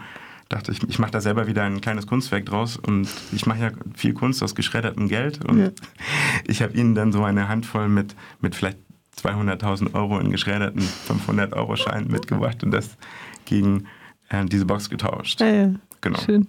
[0.49, 2.77] dachte, ich, ich mache da selber wieder ein kleines Kunstwerk draus.
[2.77, 5.45] Und ich mache ja viel Kunst aus geschreddertem Geld.
[5.45, 5.69] Und Ja.
[6.47, 8.79] ich habe ihnen dann so eine Handvoll mit, mit vielleicht
[9.22, 12.96] 200.000 Euro in geschredderten 500-Euro-Scheinen mitgebracht und das
[13.44, 13.87] gegen
[14.28, 15.40] äh, diese Box getauscht.
[15.40, 15.74] Ja, ja.
[16.00, 16.18] Genau.
[16.20, 16.46] Schön.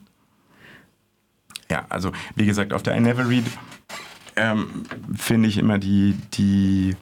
[1.70, 3.46] Ja, also wie gesagt, auf der I Never Read
[4.36, 4.68] ähm,
[5.16, 6.96] finde ich immer die, die,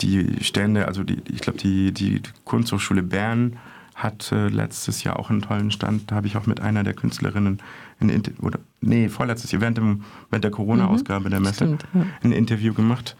[0.00, 3.58] die Stände, also die, ich glaube, die, die Kunsthochschule Bern
[3.94, 6.10] hat äh, letztes Jahr auch einen tollen Stand.
[6.10, 7.60] Da habe ich auch mit einer der Künstlerinnen
[8.00, 12.06] ein oder nee, vorletztes Jahr, während, dem, während der Corona-Ausgabe der Messe Stimmt, ja.
[12.22, 13.16] ein Interview gemacht.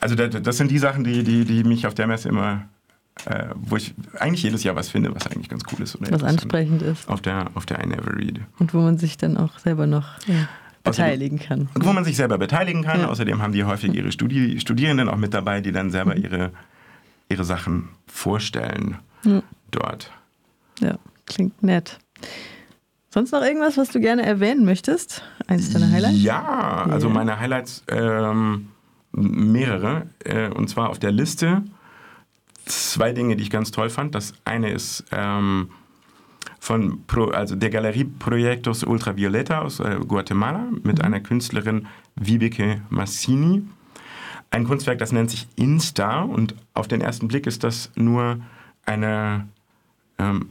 [0.00, 2.68] Also da, das sind die Sachen, die, die, die mich auf der Messe immer,
[3.24, 5.96] äh, wo ich eigentlich jedes Jahr was finde, was eigentlich ganz cool ist.
[5.96, 8.40] Oder Was ansprechend ist Auf der, auf der I Never Read.
[8.58, 10.48] und wo man sich dann auch selber noch ja,
[10.84, 11.68] beteiligen kann.
[11.74, 13.00] Und wo man sich selber beteiligen kann.
[13.00, 13.08] Ja.
[13.08, 16.52] Außerdem haben die häufig ihre Studi Studierenden auch mit dabei, die dann selber ihre,
[17.28, 19.42] ihre Sachen vorstellen Ja.
[19.70, 20.10] dort.
[20.80, 21.98] Ja, klingt nett.
[23.08, 25.22] Sonst noch irgendwas, was du gerne erwähnen möchtest?
[25.46, 26.22] Eins deiner Highlights?
[26.22, 28.68] Ja, also meine Highlights ähm,
[29.16, 30.06] mehrere.
[30.24, 31.62] Äh, und zwar auf der Liste
[32.66, 34.14] zwei Dinge, die ich ganz toll fand.
[34.14, 35.70] Das eine ist ähm,
[36.58, 43.62] von Pro, also der Galerie Proyectos Ultravioleta aus äh, Guatemala mit einer Künstlerin Vibeke Massini.
[44.50, 48.40] Ein Kunstwerk, das nennt sich Insta und auf den ersten Blick ist das nur
[48.84, 49.48] eine
[50.18, 50.50] ähm,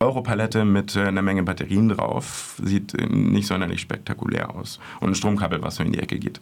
[0.00, 2.60] Europalette mit äh, einer Menge Batterien drauf.
[2.62, 4.78] Sieht äh, nicht sonderlich spektakulär aus.
[5.00, 6.40] Und ein Stromkabel, was so in die Ecke geht.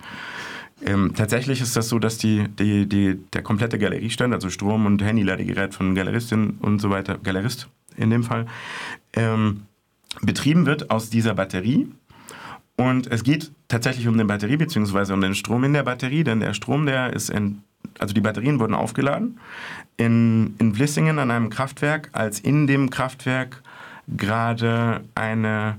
[0.85, 5.03] Ähm, tatsächlich ist das so, dass die, die, die, der komplette Galeriestand, also Strom- und
[5.03, 8.47] Handyladegerät von Galeristin und so weiter, Galerist in dem Fall,
[9.14, 9.62] ähm,
[10.21, 11.88] betrieben wird aus dieser Batterie.
[12.77, 16.40] Und es geht tatsächlich um eine Batterie, beziehungsweise um den Strom in der Batterie, denn
[16.40, 17.31] der Strom, der ist
[17.98, 19.38] also die Batterien wurden aufgeladen
[19.96, 23.62] in, in Vlissingen an einem Kraftwerk, als in dem Kraftwerk
[24.09, 25.78] gerade eine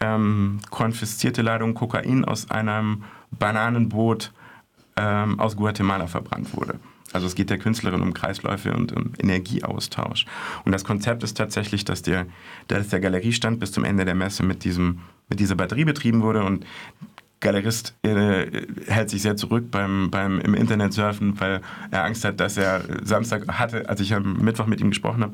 [0.00, 4.32] ähm, konfiszierte Ladung Kokain aus einem Bananenboot
[4.96, 6.80] ähm, aus Guatemala verbrannt wurde.
[7.12, 10.26] Also es geht der Künstlerin um Kreisläufe und um Energieaustausch.
[10.64, 12.26] Und das Konzept ist tatsächlich, dass der,
[12.68, 16.44] dass der Galeriestand bis zum Ende der Messe mit, diesem, mit dieser Batterie betrieben wurde
[16.44, 16.64] und
[17.40, 18.46] Galerist äh,
[18.86, 22.82] hält sich sehr zurück beim, beim im Internet surfen, weil er Angst hat, dass er
[23.02, 25.32] Samstag hatte, als ich am Mittwoch mit ihm gesprochen habe,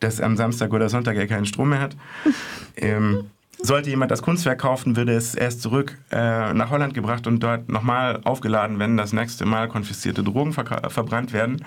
[0.00, 1.96] dass am Samstag oder Sonntag er keinen Strom mehr hat.
[2.76, 7.42] ähm, sollte jemand das Kunstwerk kaufen, würde es erst zurück äh, nach Holland gebracht und
[7.42, 11.64] dort nochmal aufgeladen, wenn das nächste Mal konfiszierte Drogen verka- verbrannt werden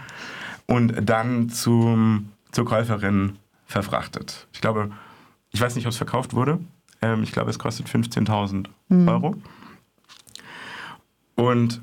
[0.68, 4.48] und dann zum, zur Käuferin verfrachtet.
[4.54, 4.92] Ich glaube,
[5.52, 6.60] ich weiß nicht, ob es verkauft wurde.
[7.02, 8.68] Ähm, ich glaube, es kostet 15.000
[9.08, 9.36] Euro.
[11.39, 11.80] Und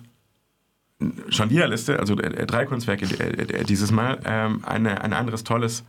[1.30, 4.18] schon wieder Liste, also drei Kunstwerke äh, dieses Mal.
[4.24, 5.82] Ähm, eine, ein anderes tolles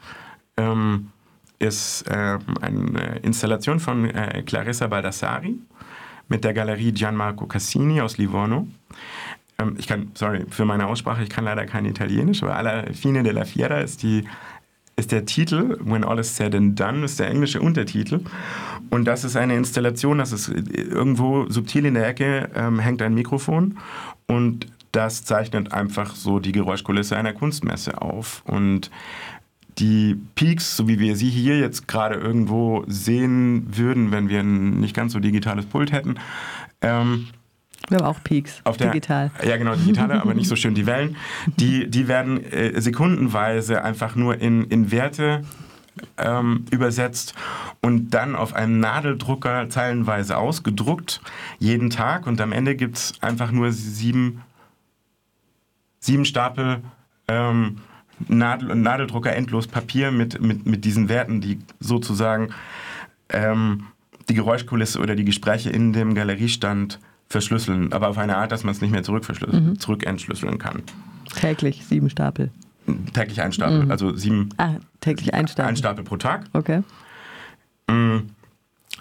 [0.56, 1.12] ähm,
[1.60, 5.58] ist ähm, eine Installation von äh, Clarissa Baldassari
[6.30, 8.68] mit der Galerie Gianmarco Cassini aus Livorno.
[9.78, 13.44] Ich kann, sorry für meine Aussprache, ich kann leider kein Italienisch, aber Alla Fine della
[13.44, 14.24] Fiera ist die
[14.98, 18.22] ist der Titel, When All is Said and Done, ist der englische Untertitel.
[18.90, 23.14] Und das ist eine Installation, das ist irgendwo subtil in der Ecke, ähm, hängt ein
[23.14, 23.78] Mikrofon
[24.26, 28.42] und das zeichnet einfach so die Geräuschkulisse einer Kunstmesse auf.
[28.46, 28.90] Und
[29.78, 34.80] die Peaks, so wie wir sie hier jetzt gerade irgendwo sehen würden, wenn wir ein
[34.80, 36.16] nicht ganz so digitales Pult hätten,
[36.82, 37.28] ähm,
[37.90, 39.32] Wir haben auch Peaks, auf der, digital.
[39.46, 41.16] Ja, genau, digitale, aber nicht so schön die Wellen.
[41.58, 45.44] Die, die werden äh, sekundenweise einfach nur in, in Werte
[46.18, 47.34] ähm, übersetzt
[47.82, 51.22] und dann auf einem Nadeldrucker zeilenweise ausgedruckt,
[51.60, 52.28] jeden Tag.
[52.28, 54.44] Und am Ende gibt es einfach nur sieben,
[56.00, 56.82] sieben Stapel
[57.28, 57.78] ähm,
[58.28, 62.50] Nadel und Nadeldrucker endlos Papier mit, mit, mit diesen Werten, die sozusagen
[63.30, 63.88] ähm,
[64.28, 68.74] die Geräuschkulisse oder die Gespräche in dem Galeriestand verschlüsseln, aber auf eine Art, dass man
[68.74, 70.84] es nicht mehr zurückverschlüsseln, zurückentschlüsseln kann.
[71.40, 72.52] Täglich sieben Stapel.
[73.14, 75.70] Täglich ein Stapel, also sieben, Ah, täglich ein Stapel.
[75.70, 76.46] ein Stapel pro Tag.
[76.54, 76.84] Okay.
[77.90, 78.20] Mm,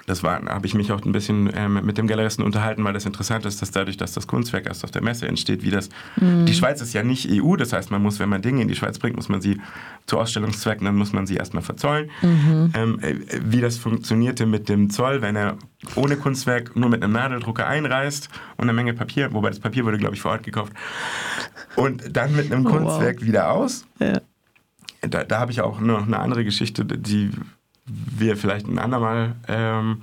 [0.06, 3.06] Das war, habe ich mich auch ein bisschen ähm, mit dem Galeristen unterhalten, weil das
[3.06, 5.88] interessant ist, dass dadurch, dass das Kunstwerk erst auf der Messe entsteht, wie das.
[6.16, 8.76] Die Schweiz ist ja nicht EU, das heißt, man muss, wenn man Dinge in die
[8.76, 9.60] Schweiz bringt, muss man sie
[10.06, 12.10] zu Ausstellungszwecken, dann muss man sie erstmal verzollen.
[12.22, 13.14] Ähm, äh,
[13.44, 15.58] wie das funktionierte mit dem Zoll, wenn er
[15.96, 19.98] ohne Kunstwerk nur mit einem Nadeldrucker einreist und eine Menge Papier, wobei das Papier wurde,
[19.98, 20.72] glaube ich, vor Ort gekauft,
[21.74, 22.78] und dann mit einem Oh, wow.
[22.78, 24.20] Kunstwerk wieder aus Ja.
[25.02, 27.30] da, da habe ich auch noch eine andere Geschichte, die
[27.86, 30.02] wir vielleicht ein andermal ähm,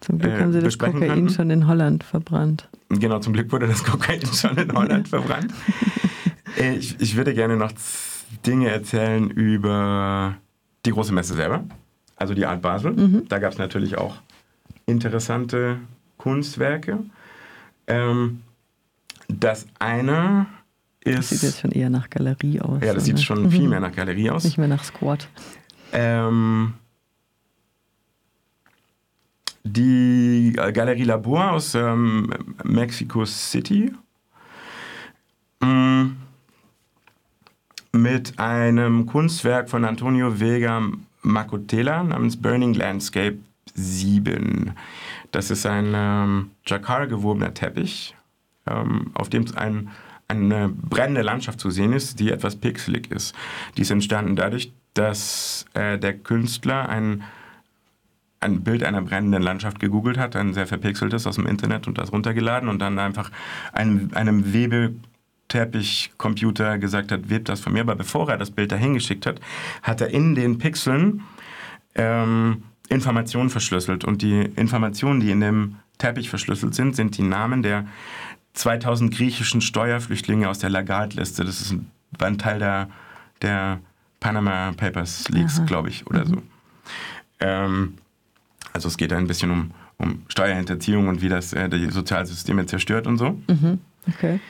[0.00, 1.28] Zum Glück äh, haben sie das Kokain könnten.
[1.30, 2.68] schon in Holland verbrannt.
[2.88, 5.52] Genau, zum Glück wurde das Kokain schon in Holland verbrannt.
[6.56, 7.72] Äh, Ich, ich würde gerne noch
[8.46, 10.36] Dinge erzählen über
[10.86, 11.64] die große Messe selber,
[12.14, 13.24] also die Art Basel.
[13.28, 14.16] Da gab es natürlich auch
[14.86, 15.78] interessante
[16.16, 17.00] Kunstwerke.
[17.88, 18.42] Ähm,
[19.26, 20.46] das eine
[21.02, 21.60] Das sieht jetzt ist.
[21.60, 22.80] schon eher nach Galerie aus.
[22.84, 23.20] Ja, das sieht ne?
[23.22, 24.44] schon viel mehr nach Galerie aus.
[24.44, 25.26] Nicht mehr nach Squat.
[25.92, 26.74] Ähm,
[29.64, 33.92] die Galerie Labor aus ähm, Mexico City
[35.60, 36.04] mm,
[37.92, 40.82] mit einem Kunstwerk von Antonio Vega
[41.22, 43.38] Macotela namens Burning Landscape
[43.74, 44.74] 7.
[45.32, 48.14] Das ist ein ähm, Jacquard gewobener Teppich,
[48.66, 49.90] ähm, auf dem ein,
[50.28, 53.34] eine brennende Landschaft zu sehen ist, die etwas pixelig ist.
[53.76, 57.24] Die ist entstanden dadurch, dass äh, der Künstler ein,
[58.44, 62.12] ein Bild einer brennenden Landschaft gegoogelt hat, ein sehr verpixeltes aus dem Internet und das
[62.12, 63.30] runtergeladen und dann einfach
[63.72, 67.80] einem, einem Webeteppichcomputer gesagt hat, webt das von mir.
[67.80, 69.40] Aber bevor er das Bild dahin geschickt hat,
[69.82, 71.22] hat er in den Pixeln
[71.94, 74.04] ähm, Informationen verschlüsselt.
[74.04, 77.86] Und die Informationen, die in dem Teppich verschlüsselt sind, sind die Namen der
[78.54, 81.44] 2000 griechischen Steuerflüchtlinge aus der Lagarde-Liste.
[81.44, 82.88] Das ist ein, war ein Teil der,
[83.42, 83.80] der
[84.20, 86.42] Panama Papers Leaks, glaube ich, oder so.
[87.40, 87.94] Ähm,
[88.74, 92.66] also es geht da ein bisschen um, um Steuerhinterziehung und wie das äh, die Sozialsysteme
[92.66, 93.40] zerstört und so.
[94.08, 94.40] Okay.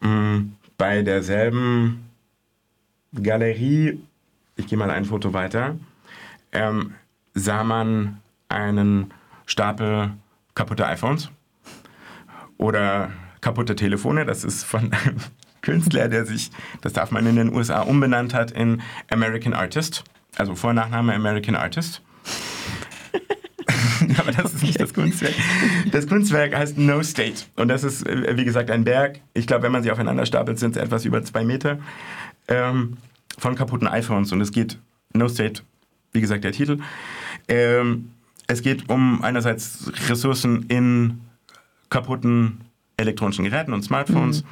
[0.00, 2.04] Mm, Bei derselben
[3.22, 4.00] Galerie,
[4.56, 5.76] ich gehe mal ein Foto weiter,
[6.52, 6.94] ähm,
[7.34, 9.12] sah man einen
[9.46, 10.12] Stapel
[10.54, 11.30] kaputter iPhones
[12.56, 13.10] oder
[13.42, 14.24] kaputte Telefone.
[14.24, 15.16] Das ist von einem
[15.60, 20.04] Künstler, der sich, das darf man in den USA, umbenannt hat in American Artist.
[20.36, 22.00] Also Vor- Nachname American Artist.
[24.18, 25.34] Aber das ist nicht das Kunstwerk.
[25.90, 27.44] Das Kunstwerk heißt No State.
[27.56, 29.20] Und das ist, äh, wie gesagt, ein Berg.
[29.34, 31.78] Ich glaube, wenn man sie aufeinander stapelt, sind es etwas über zwei Meter
[32.48, 32.96] ähm,
[33.38, 34.32] von kaputten iPhones.
[34.32, 34.78] Und es geht,
[35.12, 35.62] No State,
[36.12, 36.78] wie gesagt, der Titel.
[37.48, 38.10] Ähm,
[38.46, 41.20] es geht um einerseits Ressourcen in
[41.88, 42.60] kaputten
[42.96, 44.44] elektronischen Geräten und Smartphones.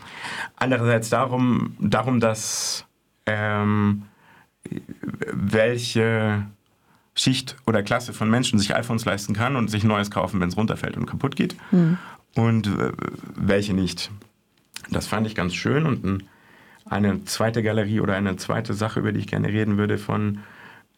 [0.56, 2.84] Andererseits darum, darum dass
[3.26, 4.02] ähm,
[5.32, 6.46] welche
[7.14, 10.56] Schicht oder Klasse von Menschen sich iPhones leisten kann und sich Neues kaufen, wenn es
[10.56, 11.56] runterfällt und kaputt geht.
[12.34, 12.92] Und äh,
[13.34, 14.10] welche nicht.
[14.90, 16.22] Das fand ich ganz schön und ein,
[16.86, 20.38] eine zweite Galerie oder eine zweite Sache, über die ich gerne reden würde von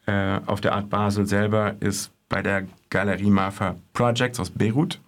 [0.07, 5.01] äh, auf der Art Basel selber, ist bei der Galerie Mafa Projects aus Beirut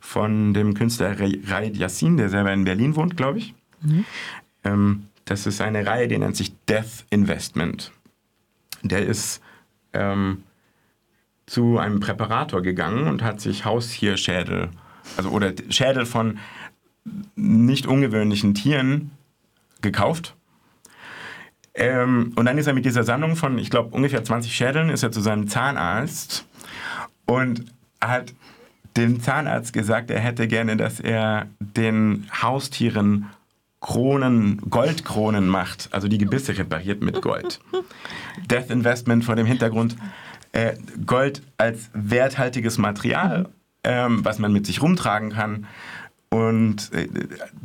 [0.00, 3.54] von dem Künstler Raid Yassin, der selber in Berlin wohnt, glaube ich.
[4.64, 7.92] Ähm, das ist eine Reihe, die nennt sich Death Investment.
[8.82, 9.40] Der ist
[9.92, 10.44] ähm,
[11.46, 14.68] zu einem Präparator gegangen und hat sich Haustierschädel,
[15.16, 16.38] also oder Schädel von
[17.34, 19.10] nicht ungewöhnlichen Tieren
[19.82, 20.36] gekauft.
[21.74, 25.02] Ähm, und dann ist er mit dieser Sammlung von, ich glaube, ungefähr 20 Schädeln, ist
[25.02, 26.46] er zu seinem Zahnarzt
[27.26, 27.64] und
[28.00, 28.34] hat
[28.96, 33.26] dem Zahnarzt gesagt, er hätte gerne, dass er den Haustieren
[33.80, 37.60] Kronen, Goldkronen macht, also die Gebisse repariert mit Gold.
[38.50, 39.96] Death Investment vor dem Hintergrund,
[40.52, 40.74] äh,
[41.06, 43.48] Gold als werthaltiges Material,
[43.82, 45.66] ähm, was man mit sich rumtragen kann.
[46.28, 47.08] Und äh,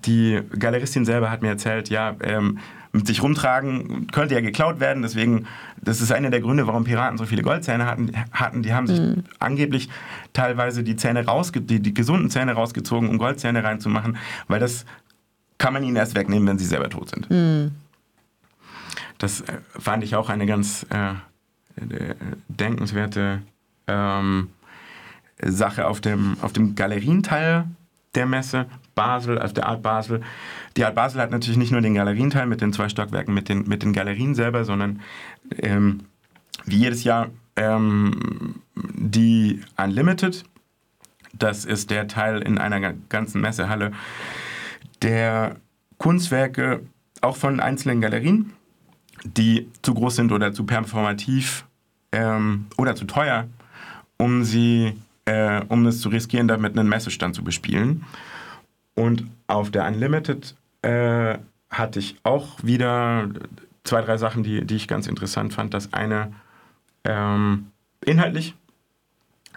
[0.06, 2.60] die Galeristin selber hat mir erzählt, ja, ähm,
[2.96, 5.04] mit sich rumtragen könnte ja geklaut werden.
[5.04, 5.48] Deswegen,
[5.82, 8.12] das ist einer der Gründe, warum Piraten so viele Goldzähne hatten.
[8.32, 8.64] hatten.
[8.64, 9.02] Die haben sich
[9.40, 9.90] angeblich
[10.34, 14.86] teilweise die Zähne rausge die, die gesunden Zähne rausgezogen, um Goldzähne reinzumachen, weil das
[15.58, 17.72] kann man ihnen erst wegnehmen, wenn sie selber tot sind.
[19.18, 21.12] Das äh, fand ich auch eine ganz äh,
[21.82, 22.16] äh,
[22.48, 23.42] denkenswerte
[23.88, 24.50] ähm,
[25.42, 27.66] Sache auf dem, auf dem Galerienteil
[28.16, 28.66] der Messe.
[28.96, 30.22] Basel, also der Art Basel.
[30.78, 33.68] Die Art Basel hat natürlich nicht nur den Galerienteil mit den zwei Stockwerken, mit den,
[33.68, 35.02] mit den Galerien selber, sondern
[35.58, 36.06] ähm,
[36.64, 40.46] wie jedes Jahr ähm, die Unlimited.
[41.34, 43.92] Das ist der Teil in einer ga- ganzen Messehalle,
[45.02, 45.58] der
[45.98, 46.82] Kunstwerke
[47.22, 48.54] auch von einzelnen Galerien,
[49.24, 51.66] die zu groß sind oder zu performativ
[52.12, 53.48] ähm, oder zu teuer,
[54.18, 54.94] um sie,
[55.26, 58.06] äh, um es zu riskieren, damit einen Messestand zu bespielen.
[58.96, 61.38] Und auf der Unlimited äh,
[61.70, 63.30] hatte ich auch wieder
[63.84, 65.74] zwei, drei Sachen, die, die ich ganz interessant fand.
[65.74, 66.34] Das eine
[67.04, 67.72] ähm,
[68.04, 68.56] inhaltlich,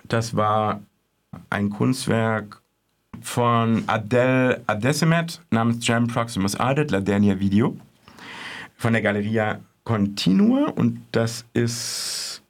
[0.04, 0.80] das war
[1.50, 2.60] ein Kunstwerk
[3.22, 7.76] von Adele Adesimet namens Jam Proximus Adet, La Dernière Video,
[8.76, 12.42] von der Galeria Continua und das ist.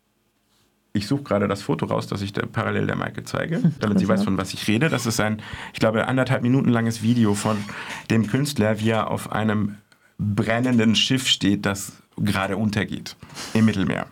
[0.95, 4.09] Ich suche gerade das Foto raus, das ich der, parallel der Maike zeige, damit sie
[4.09, 4.89] weiß, von was ich rede.
[4.89, 5.41] Das ist ein,
[5.73, 7.57] ich glaube, anderthalb Minuten langes Video von
[8.11, 9.77] dem Künstler, wie er auf einem
[10.19, 13.17] brennenden Schiff steht, das gerade untergeht
[13.55, 14.07] im Mittelmeer.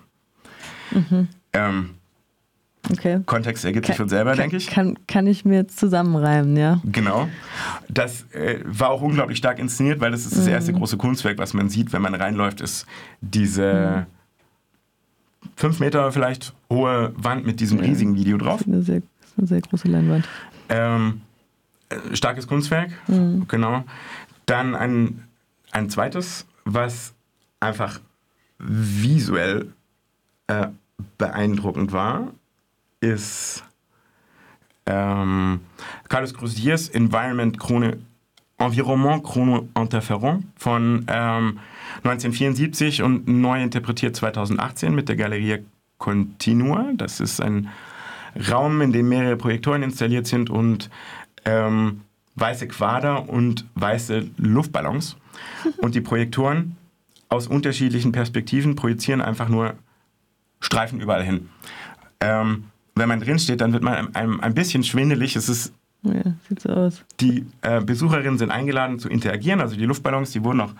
[1.52, 1.95] Ähm,
[2.90, 3.20] Okay.
[3.26, 4.68] Kontext ergibt sich von selber, kann, denke ich.
[4.68, 6.80] Kann, kann ich mir jetzt zusammenreimen, ja.
[6.84, 7.28] Genau.
[7.88, 11.54] Das äh, war auch unglaublich stark inszeniert, weil das ist das erste große Kunstwerk, was
[11.54, 12.86] man sieht, wenn man reinläuft, ist
[13.20, 14.06] diese
[15.56, 18.62] fünf Meter vielleicht hohe Wand mit diesem riesigen Video drauf.
[18.66, 19.02] Eine sehr,
[19.36, 20.28] eine sehr große Leinwand.
[20.68, 21.22] Ähm,
[21.88, 22.90] äh, starkes Kunstwerk,
[23.48, 23.84] genau.
[24.46, 25.24] Dann ein,
[25.72, 27.14] ein zweites, was
[27.60, 28.00] einfach
[28.58, 29.72] visuell
[30.46, 30.68] äh,
[31.18, 32.32] beeindruckend war,
[33.12, 33.64] ist
[34.86, 35.60] ähm,
[36.08, 37.98] Carlos Croziers Environment Krone,
[38.58, 41.58] Environnement Chrono Interferent von ähm,
[42.04, 45.64] 1974 und neu interpretiert 2018 mit der Galerie
[45.98, 46.92] Continua.
[46.94, 47.68] Das ist ein
[48.50, 50.90] Raum, in dem mehrere Projektoren installiert sind und
[51.44, 52.02] ähm,
[52.34, 55.16] weiße Quader und weiße Luftballons.
[55.78, 56.76] Und die Projektoren
[57.28, 59.74] aus unterschiedlichen Perspektiven projizieren einfach nur
[60.60, 61.48] Streifen überall hin.
[62.20, 62.64] Ähm,
[62.96, 65.36] wenn man drin steht, dann wird man einem ein bisschen schwindelig.
[65.36, 67.04] Es ist Ja, sieht so aus.
[67.20, 69.60] die äh, Besucherinnen sind eingeladen zu interagieren.
[69.60, 70.72] Also die Luftballons, die wurden auch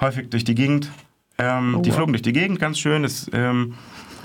[0.00, 0.90] häufig durch die Gegend.
[1.38, 1.96] Ähm, Oh, die wow.
[1.96, 3.02] flogen durch die Gegend, ganz schön.
[3.04, 3.74] Das, ähm,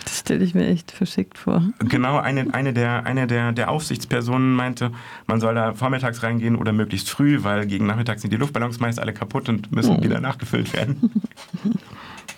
[0.03, 1.63] Das stelle ich mir echt verschickt vor.
[1.79, 4.91] genau, eine, eine, der, eine der, der Aufsichtspersonen meinte,
[5.27, 8.99] man soll da vormittags reingehen oder möglichst früh, weil gegen Nachmittag sind die Luftballons meist
[8.99, 10.03] alle kaputt und müssen Oh.
[10.03, 11.11] wieder nachgefüllt werden.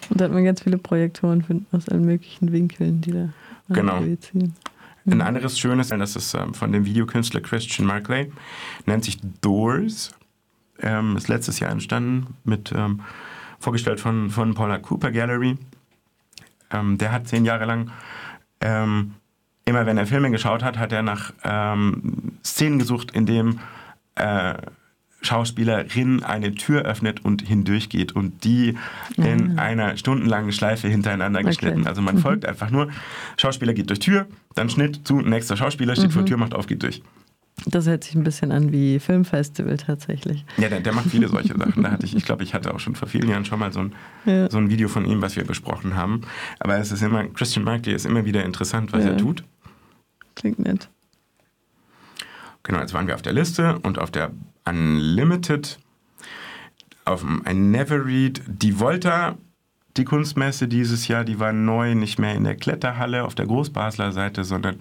[0.10, 3.30] Und da hat man ganz viele Projektoren aus allen möglichen Winkeln, die da
[3.70, 3.98] Genau.
[3.98, 4.54] projizieren.
[5.08, 8.32] Ein anderes schönes, das ist ähm, von dem Videokünstler Christian Markley,
[8.86, 10.16] nennt sich Doors.
[10.80, 13.02] Ähm, ist letztes Jahr entstanden, mit, ähm,
[13.60, 15.58] vorgestellt von, von Paula Cooper Gallery.
[16.72, 17.92] Ähm, der hat zehn Jahre lang,
[18.62, 19.14] ähm,
[19.64, 21.34] immer wenn er Filme geschaut hat, hat er nach
[22.44, 23.60] Szenen gesucht, in dem
[24.16, 24.56] äh,
[25.26, 28.76] Schauspielerin eine Tür öffnet und hindurchgeht und die
[29.18, 31.50] in einer stundenlangen Schleife hintereinander Okay.
[31.50, 31.88] geschnitten.
[31.88, 32.90] Also man folgt einfach nur,
[33.38, 36.84] Schauspieler geht durch Tür, dann Schnitt zu, nächster Schauspieler steht vor Tür, macht auf, geht
[36.84, 37.02] durch.
[37.68, 40.44] Das hört sich ein bisschen an wie Filmfestival tatsächlich.
[40.58, 41.84] Ja, der, der macht viele solche Sachen.
[41.84, 43.80] Da hatte ich, ich glaube, ich hatte auch schon vor vielen Jahren schon mal so
[43.80, 43.94] ein,
[44.26, 44.50] Ja.
[44.52, 46.22] so ein Video von ihm, was wir besprochen haben.
[46.60, 49.12] Aber es ist immer, Christian Markley ist immer wieder interessant, was Ja.
[49.12, 49.44] er tut.
[50.36, 50.90] Klingt nett.
[52.66, 54.32] Genau, jetzt waren wir auf der Liste und auf der
[54.68, 55.78] Unlimited,
[57.06, 59.38] auf dem ein Never Read, die Volta,
[59.98, 64.12] die Kunstmesse dieses Jahr, die war neu, nicht mehr in der Kletterhalle auf der Großbasler
[64.12, 64.78] Seite, sondern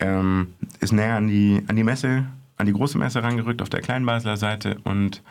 [0.00, 3.80] ähm, ist näher an die, an die Messe, an die große Messe rangerückt auf der
[3.80, 5.22] Kleinbasler Seite und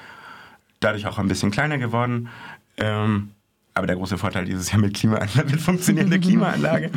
[0.80, 2.30] dadurch auch ein bisschen kleiner geworden.
[2.78, 3.32] Ähm,
[3.74, 6.92] aber der große Vorteil dieses Jahr mit Klimaanlage, mit funktionierender Klimaanlage.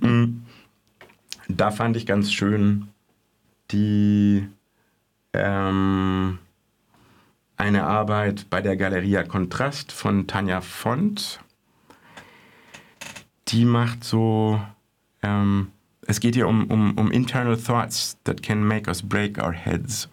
[0.00, 0.42] Mm.
[1.46, 2.88] da fand ich ganz schön
[3.70, 4.48] die
[5.32, 6.38] ähm,
[7.56, 11.40] eine Arbeit bei der Galeria Kontrast von Tanja Font.
[13.48, 14.60] Die macht so,
[15.22, 15.68] ähm,
[16.06, 20.08] es geht hier um, um, um internal thoughts that can make us break our heads,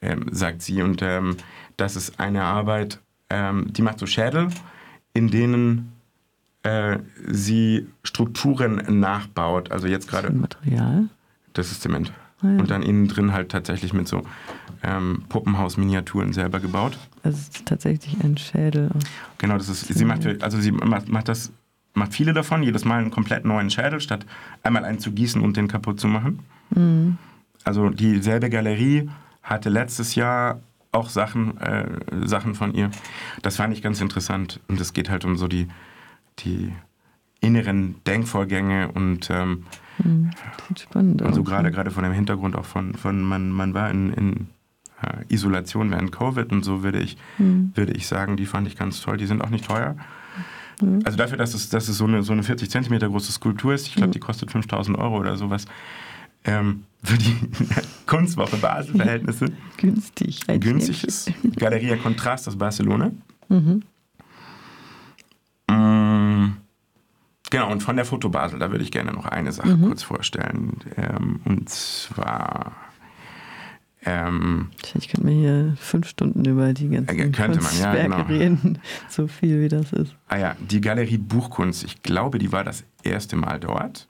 [0.00, 0.82] ähm, sagt sie.
[0.82, 1.36] Und ähm,
[1.76, 4.48] das ist eine Arbeit, ähm, die macht so Schädel,
[5.12, 5.92] in denen
[6.62, 9.70] äh, sie Strukturen nachbaut.
[9.70, 11.08] Also jetzt gerade Material.
[11.52, 12.12] das ist Zement.
[12.40, 12.58] Ah, ja.
[12.58, 14.22] Und dann innen drin halt tatsächlich mit so
[14.82, 16.98] ähm, Puppenhaus-Miniaturen selber gebaut.
[17.22, 18.90] Also es ist tatsächlich ein Schädel.
[19.38, 21.50] Genau, das ist, sie macht, also sie macht, macht das,
[21.94, 24.24] macht viele davon, jedes Mal einen komplett neuen Schädel, statt
[24.62, 26.40] einmal einen zu gießen und den kaputt zu machen.
[26.70, 27.18] Mhm.
[27.64, 29.10] Also dieselbe Galerie
[29.42, 30.60] hatte letztes Jahr
[30.92, 31.86] auch Sachen, äh,
[32.24, 32.90] Sachen von ihr.
[33.42, 34.60] Das fand ich ganz interessant.
[34.68, 35.68] Und es geht halt um so die,
[36.40, 36.72] die
[37.40, 39.64] inneren Denkvorgänge und ähm,
[40.68, 41.46] Sieht spannend Und so aus.
[41.46, 44.46] gerade gerade von dem Hintergrund auch von, von man, man war in, in
[45.28, 49.16] Isolation während Covid und so würde ich, würde ich sagen, die fand ich ganz toll.
[49.16, 49.96] Die sind auch nicht teuer.
[51.04, 53.86] Also dafür, dass es, dass es so, eine, so eine 40 Zentimeter große Skulptur ist,
[53.88, 55.66] ich glaube, die kostet 5000 Euro oder sowas,
[56.44, 57.34] ähm, für die
[58.06, 60.40] Kunstwoche Basel-Verhältnisse Günstig.
[60.48, 61.32] als günstig ist.
[61.56, 63.10] Galeria Kontrast aus Barcelona.
[63.48, 63.82] Mhm.
[65.68, 66.56] Mm,
[67.50, 69.86] Genau, und von der Foto Basel, da würde ich gerne noch eine Sache Mhm.
[69.86, 70.76] kurz vorstellen.
[70.96, 72.72] Ähm, und zwar
[74.04, 78.22] ähm, Ich könnte mir hier fünf Stunden über die ganzen Äh, könnte man, ja, genau.
[78.22, 78.78] reden.
[79.08, 80.14] So viel wie das ist.
[80.28, 84.08] Ah ja, die Galerie Buchkunst, ich glaube, die war das erste Mal dort.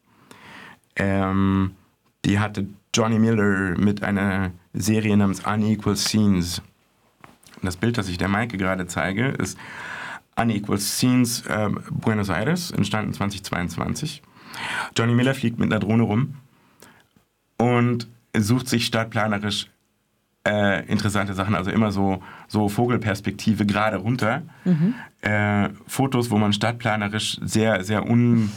[0.97, 1.73] Ähm,
[2.25, 6.61] die hatte Johnny Miller mit einer Serie namens Unequal Scenes.
[7.57, 9.57] Und das Bild, das ich der Maike gerade zeige, ist
[10.39, 14.22] Unequal Scenes äh, Buenos Aires, entstanden 2022.
[14.97, 16.34] Johnny Miller fliegt mit einer Drohne rum
[17.59, 19.66] und sucht sich stadtplanerisch
[20.47, 24.43] äh, interessante Sachen, also immer so, so Vogelperspektive gerade runter.
[24.64, 24.95] Mhm.
[25.20, 28.51] Äh, Fotos, wo man stadtplanerisch sehr, sehr un,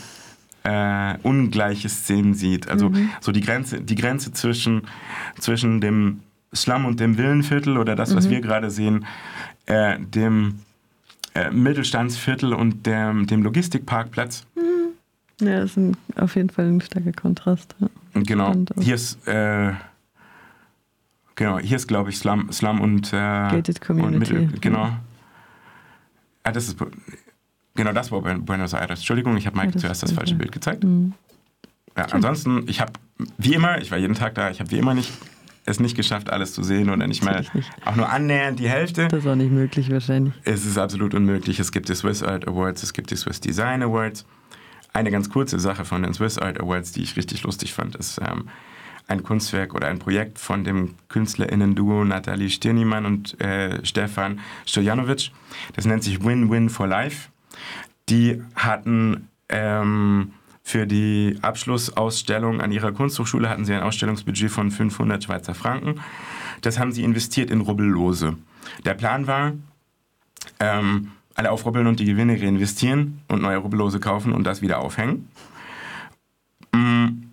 [0.64, 2.70] äh, ungleiche Szenen sieht.
[2.70, 3.10] Also mhm.
[3.20, 4.84] so die Grenze, die Grenze zwischen,
[5.40, 6.22] zwischen dem
[6.54, 8.32] Slum und dem Villenviertel oder das, was mhm.
[8.32, 9.06] wir gerade sehen,
[9.66, 10.60] äh, dem
[11.34, 14.46] äh, Mittelstandsviertel und dem, dem Logistikparkplatz.
[14.56, 15.46] Mhm.
[15.46, 17.76] Ja, das ist ein, auf jeden Fall ein starker Kontrast.
[17.80, 17.88] Ja.
[18.14, 18.54] Genau.
[18.80, 19.74] Hier ist, äh,
[21.36, 24.34] genau, hier ist, glaube ich, Slum, Slum und, äh, Gated Community.
[24.34, 24.86] Und Mittel, genau.
[24.86, 25.00] Ja.
[26.44, 26.78] Ah, das ist,
[27.76, 29.00] genau, das war Buenos Aires.
[29.00, 30.84] Entschuldigung, ich habe Mike ja, zuerst das falsche Bild gezeigt.
[30.84, 31.14] Mhm.
[31.98, 32.94] Ja, ansonsten, ich habe,
[33.38, 35.12] wie immer, ich war jeden Tag da, ich habe wie immer nicht
[35.66, 37.72] es nicht geschafft, alles zu sehen oder nicht mal nicht.
[37.86, 39.08] auch nur annähernd die Hälfte.
[39.08, 40.34] Das ist auch nicht möglich wahrscheinlich.
[40.44, 41.60] Es ist absolut unmöglich.
[41.60, 44.26] Es gibt die Swiss Art Awards, es gibt die Swiss Design Awards.
[44.94, 48.20] Eine ganz kurze Sache von den Swiss Art Awards, die ich richtig lustig fand, ist
[48.20, 48.50] ähm,
[49.08, 55.32] ein Kunstwerk oder ein Projekt von dem KünstlerInnen-Duo Nathalie Stirnimann und äh, Stefan Stojanovic.
[55.76, 57.30] Das nennt sich Win-Win for Life.
[58.10, 60.34] Die hatten ähm,
[60.72, 66.00] für die Abschlussausstellung an ihrer Kunsthochschule hatten sie ein Ausstellungsbudget von 500 Schweizer Franken.
[66.62, 68.38] Das haben sie investiert in Rubbellose.
[68.86, 69.52] Der Plan war,
[70.62, 75.28] ähm, alle aufrubbeln und die Gewinne reinvestieren und neue Rubbellose kaufen und das wieder aufhängen.
[76.74, 77.24] Mm.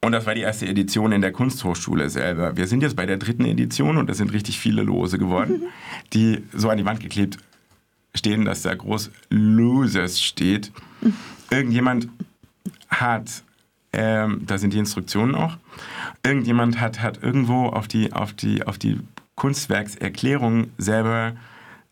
[0.00, 2.56] Und das war die erste Edition in der Kunsthochschule selber.
[2.56, 5.64] Wir sind jetzt bei der dritten Edition und es sind richtig viele Lose geworden,
[6.14, 7.36] die so an die Wand geklebt
[8.14, 10.72] stehen, dass da groß Losers steht.
[11.50, 12.08] Irgendjemand
[12.88, 13.42] hat,
[13.92, 15.56] ähm, da sind die Instruktionen auch,
[16.24, 19.00] irgendjemand hat, hat irgendwo auf die, auf die, auf die
[19.34, 21.34] Kunstwerkserklärung selber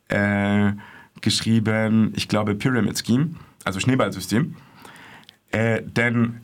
[0.09, 0.73] äh,
[1.21, 3.31] geschrieben, ich glaube Pyramid Scheme,
[3.65, 4.57] also Schneeballsystem.
[5.53, 6.41] Äh, denn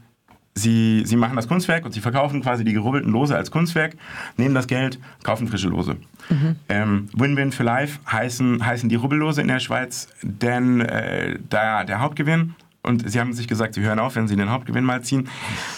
[0.54, 3.96] sie, sie machen das Kunstwerk und sie verkaufen quasi die gerubbelten Lose als Kunstwerk,
[4.36, 5.96] nehmen das Geld, kaufen frische Lose.
[6.28, 6.56] Mhm.
[6.68, 12.00] Ähm, Win-Win für Life heißen, heißen die Rubbellose in der Schweiz, denn äh, da der
[12.00, 15.28] Hauptgewinn und sie haben sich gesagt, sie hören auf, wenn sie den Hauptgewinn mal ziehen.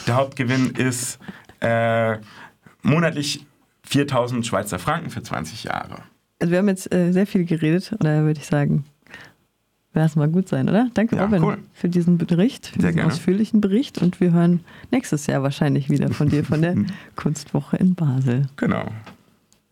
[0.06, 1.18] Der Hauptgewinn ist
[1.60, 2.18] äh,
[2.82, 3.46] monatlich
[3.84, 5.96] 4000 Schweizer Franken für 20 Jahre.
[6.40, 8.84] Also wir haben jetzt äh, sehr viel geredet und daher würde ich sagen,
[9.92, 10.88] lass mal gut sein, oder?
[10.94, 11.58] Danke, ja, Robin, cool.
[11.72, 13.12] für diesen Bericht, für sehr diesen gerne.
[13.12, 16.74] ausführlichen Bericht und wir hören nächstes Jahr wahrscheinlich wieder von dir von der
[17.16, 18.46] Kunstwoche in Basel.
[18.56, 18.86] Genau.